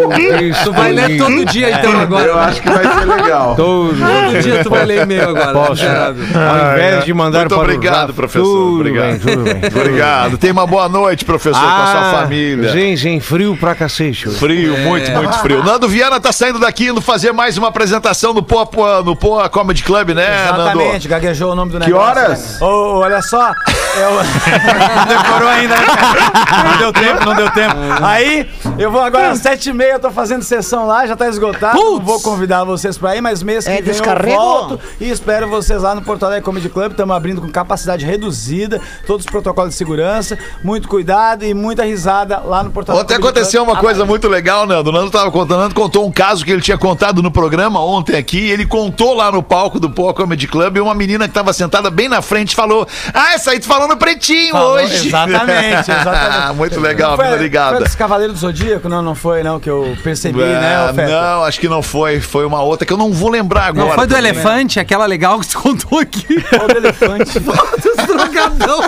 [0.64, 2.36] Tu vai ler todo dia então Eu agora.
[2.36, 3.56] acho que vai ser legal.
[3.62, 5.52] Todo Todo dia tu vai ler e-mail agora.
[5.54, 5.84] Posso.
[5.86, 8.44] Ao invés de mandar Muito para o obrigado, Zap, professor.
[8.44, 9.08] Tudo Obrigado.
[9.10, 9.62] bem, tudo bem.
[9.82, 10.38] Obrigado.
[10.38, 12.70] Tenha uma boa noite, professor, com a sua Ah, família.
[12.70, 14.30] Gente, gente, frio pra cacete.
[14.30, 15.64] Frio, muito, muito frio.
[15.64, 19.84] Nando Viana tá saindo daqui indo fazer mais uma apresentação no Poa- no Poa Comedy
[19.84, 21.08] Club, né, Exatamente, Nando?
[21.10, 22.08] gaguejou o nome do Que negócio.
[22.10, 22.62] horas?
[22.62, 24.12] Ô, ô, olha só, eu...
[24.96, 26.64] não decorou ainda, né, cara?
[26.72, 27.76] Não deu tempo, não deu tempo.
[28.02, 31.78] Aí, eu vou agora às sete e meia, tô fazendo sessão lá, já tá esgotado.
[31.78, 32.06] Não Putz!
[32.06, 35.82] vou convidar vocês pra ir, mas mês que É vem eu volto e espero vocês
[35.82, 36.92] lá no Porto Alegre Comedy Club.
[36.92, 42.40] Estamos abrindo com capacidade reduzida, todos os protocolos de segurança, muito cuidado e muita risada
[42.40, 43.76] lá no Porto Alegre Ontem Comedy aconteceu Club.
[43.76, 44.90] uma coisa muito legal, Nando.
[44.90, 48.16] O Nando tava contando, Nando contou um caso que ele tinha contado no programa ontem
[48.16, 48.50] aqui.
[48.50, 51.90] Ele contou lá no palco do Poa Comedy Club e uma menina que tava sentada
[51.90, 55.08] bem na frente falou: Ah, essa aí tu falou no pretinho Falou, hoje.
[55.08, 56.56] Exatamente, exatamente.
[56.56, 58.88] muito legal, Foi, menina foi dos Cavaleiros do Zodíaco?
[58.88, 61.10] Não, não foi, não, que eu percebi, né, ô Feta?
[61.12, 62.22] não, acho que não foi.
[62.22, 63.88] Foi uma outra que eu não vou lembrar agora.
[63.88, 64.30] Não foi do também.
[64.32, 66.42] elefante, aquela legal que tu contou aqui.
[66.44, 67.40] Qual do elefante?
[67.42, 68.82] Dos drogadão.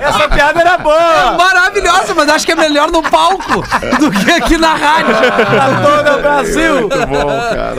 [0.00, 1.32] Essa piada era boa!
[1.36, 3.62] Maravilhosa, mas acho que é melhor no palco
[3.98, 5.14] do que aqui na rádio.
[5.16, 6.74] Pra todo o Brasil!
[6.80, 7.76] Muito bom, cara.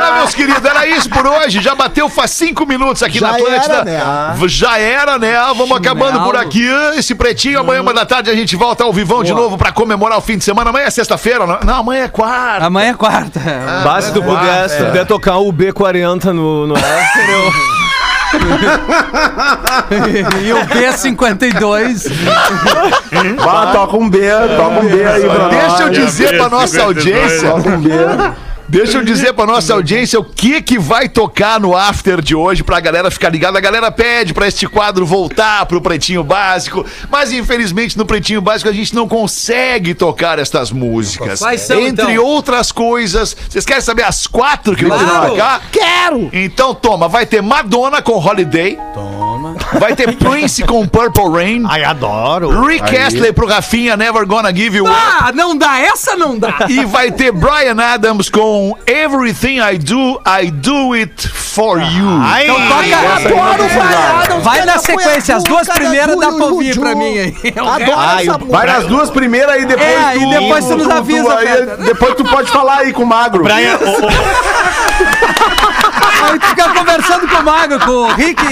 [0.00, 1.60] Ah, meus queridos, era isso por hoje.
[1.60, 3.74] Já bateu faz cinco minutos aqui Já na Atlântida.
[3.74, 4.48] era, né?
[4.48, 5.34] Já era, né?
[5.56, 6.66] Vamos acabando por aqui.
[6.96, 10.18] Esse pretinho, amanhã, uma da tarde, a gente volta ao vivão de novo pra comemorar
[10.18, 10.70] o fim de semana.
[10.70, 11.58] Amanhã é sexta-feira, não?
[11.64, 12.66] Não, amanhã é quarta.
[12.66, 13.40] Amanhã é quarta.
[13.84, 17.80] Bah, se tu puder, se tu puder tocar o B40 no, no after, eu...
[20.40, 22.06] E o B52.
[23.44, 24.20] Bah, toca um B,
[24.56, 25.50] toca um B aí pra nós.
[25.50, 27.50] Deixa eu dizer pra nossa 52, audiência.
[27.50, 27.90] Toca um B.
[28.70, 32.62] Deixa eu dizer pra nossa audiência o que que vai tocar no after de hoje
[32.62, 33.58] pra galera ficar ligada.
[33.58, 38.70] A galera pede pra este quadro voltar pro Pretinho Básico, mas infelizmente no Pretinho Básico
[38.70, 41.40] a gente não consegue tocar estas músicas.
[41.40, 42.24] Quais são, Entre então?
[42.24, 45.04] outras coisas, vocês querem saber as quatro que Claro.
[45.04, 45.62] vamos tocar?
[45.72, 46.30] Quero!
[46.32, 48.78] Então toma, vai ter Madonna com Holiday.
[48.94, 49.29] Toma.
[49.78, 51.64] Vai ter Prince com Purple Rain.
[51.68, 52.64] Ai, adoro.
[52.64, 54.94] Rick Astley pro Rafinha, Never Gonna Give You Up.
[54.94, 56.66] Ah, não dá, essa não dá.
[56.68, 62.20] E vai ter Brian Adams com Everything I Do, I Do It For You.
[62.42, 63.16] Então toca.
[63.16, 67.18] Adoro o Brian Adams, Vai na sequência, as duas primeiras dá pra ouvir pra mim
[67.18, 67.34] aí.
[67.56, 70.20] Adoro Ai, essa Vai nas duas primeiras aí depois É, tu...
[70.20, 71.76] e depois tu nos avisa, aí, Peter.
[71.78, 73.42] Depois tu pode falar aí com o Magro.
[73.44, 73.78] Brian,
[76.22, 78.42] Aí tu fica conversando com o Mago, com o Rick.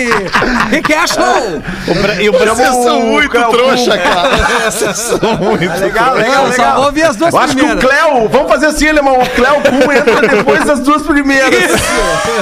[0.71, 1.63] Rick Ashlow.
[1.89, 4.31] o Bra- e o Bra- Vocês são muito Cleo- trouxa, cara.
[4.71, 6.83] Vocês são muito Legal, legal, Eu só vou legal.
[6.85, 7.85] ouvir as duas Eu acho que o primeiras.
[7.85, 11.49] Cléo, vamos fazer assim, Alemão, o Cléo Kuhn entra depois das duas primeiras.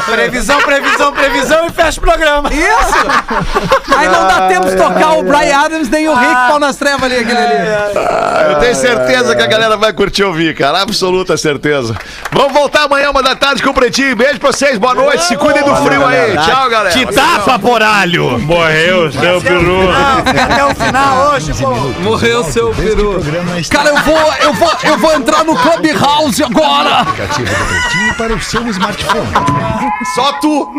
[0.07, 2.49] Previsão, previsão, previsão e fecha o programa.
[2.53, 3.97] Isso!
[3.97, 7.03] Aí não dá tempo de tocar o Brian Adams nem o Rick pau nas trevas
[7.05, 7.69] ali, aquele ali.
[7.97, 10.83] Ah, Eu tenho certeza que a galera vai curtir ouvir, cara.
[10.83, 11.95] Absoluta certeza.
[12.33, 14.15] Vamos voltar amanhã, uma da tarde, com o Pretinho.
[14.17, 15.16] Beijo pra vocês, boa noite.
[15.19, 16.37] Se cuidem do frio aí.
[16.39, 16.91] Tchau, galera.
[16.91, 18.39] Te tapa, poralho!
[18.41, 19.89] Morreu, seu peru.
[19.91, 21.71] Até o final hoje, pô.
[22.03, 23.21] Morreu seu peru.
[23.71, 27.01] Cara, eu vou, eu vou, eu vou entrar no Clubhouse agora.
[27.01, 29.29] aplicativo do Pretinho para o seu smartphone.
[30.15, 30.73] Só tu.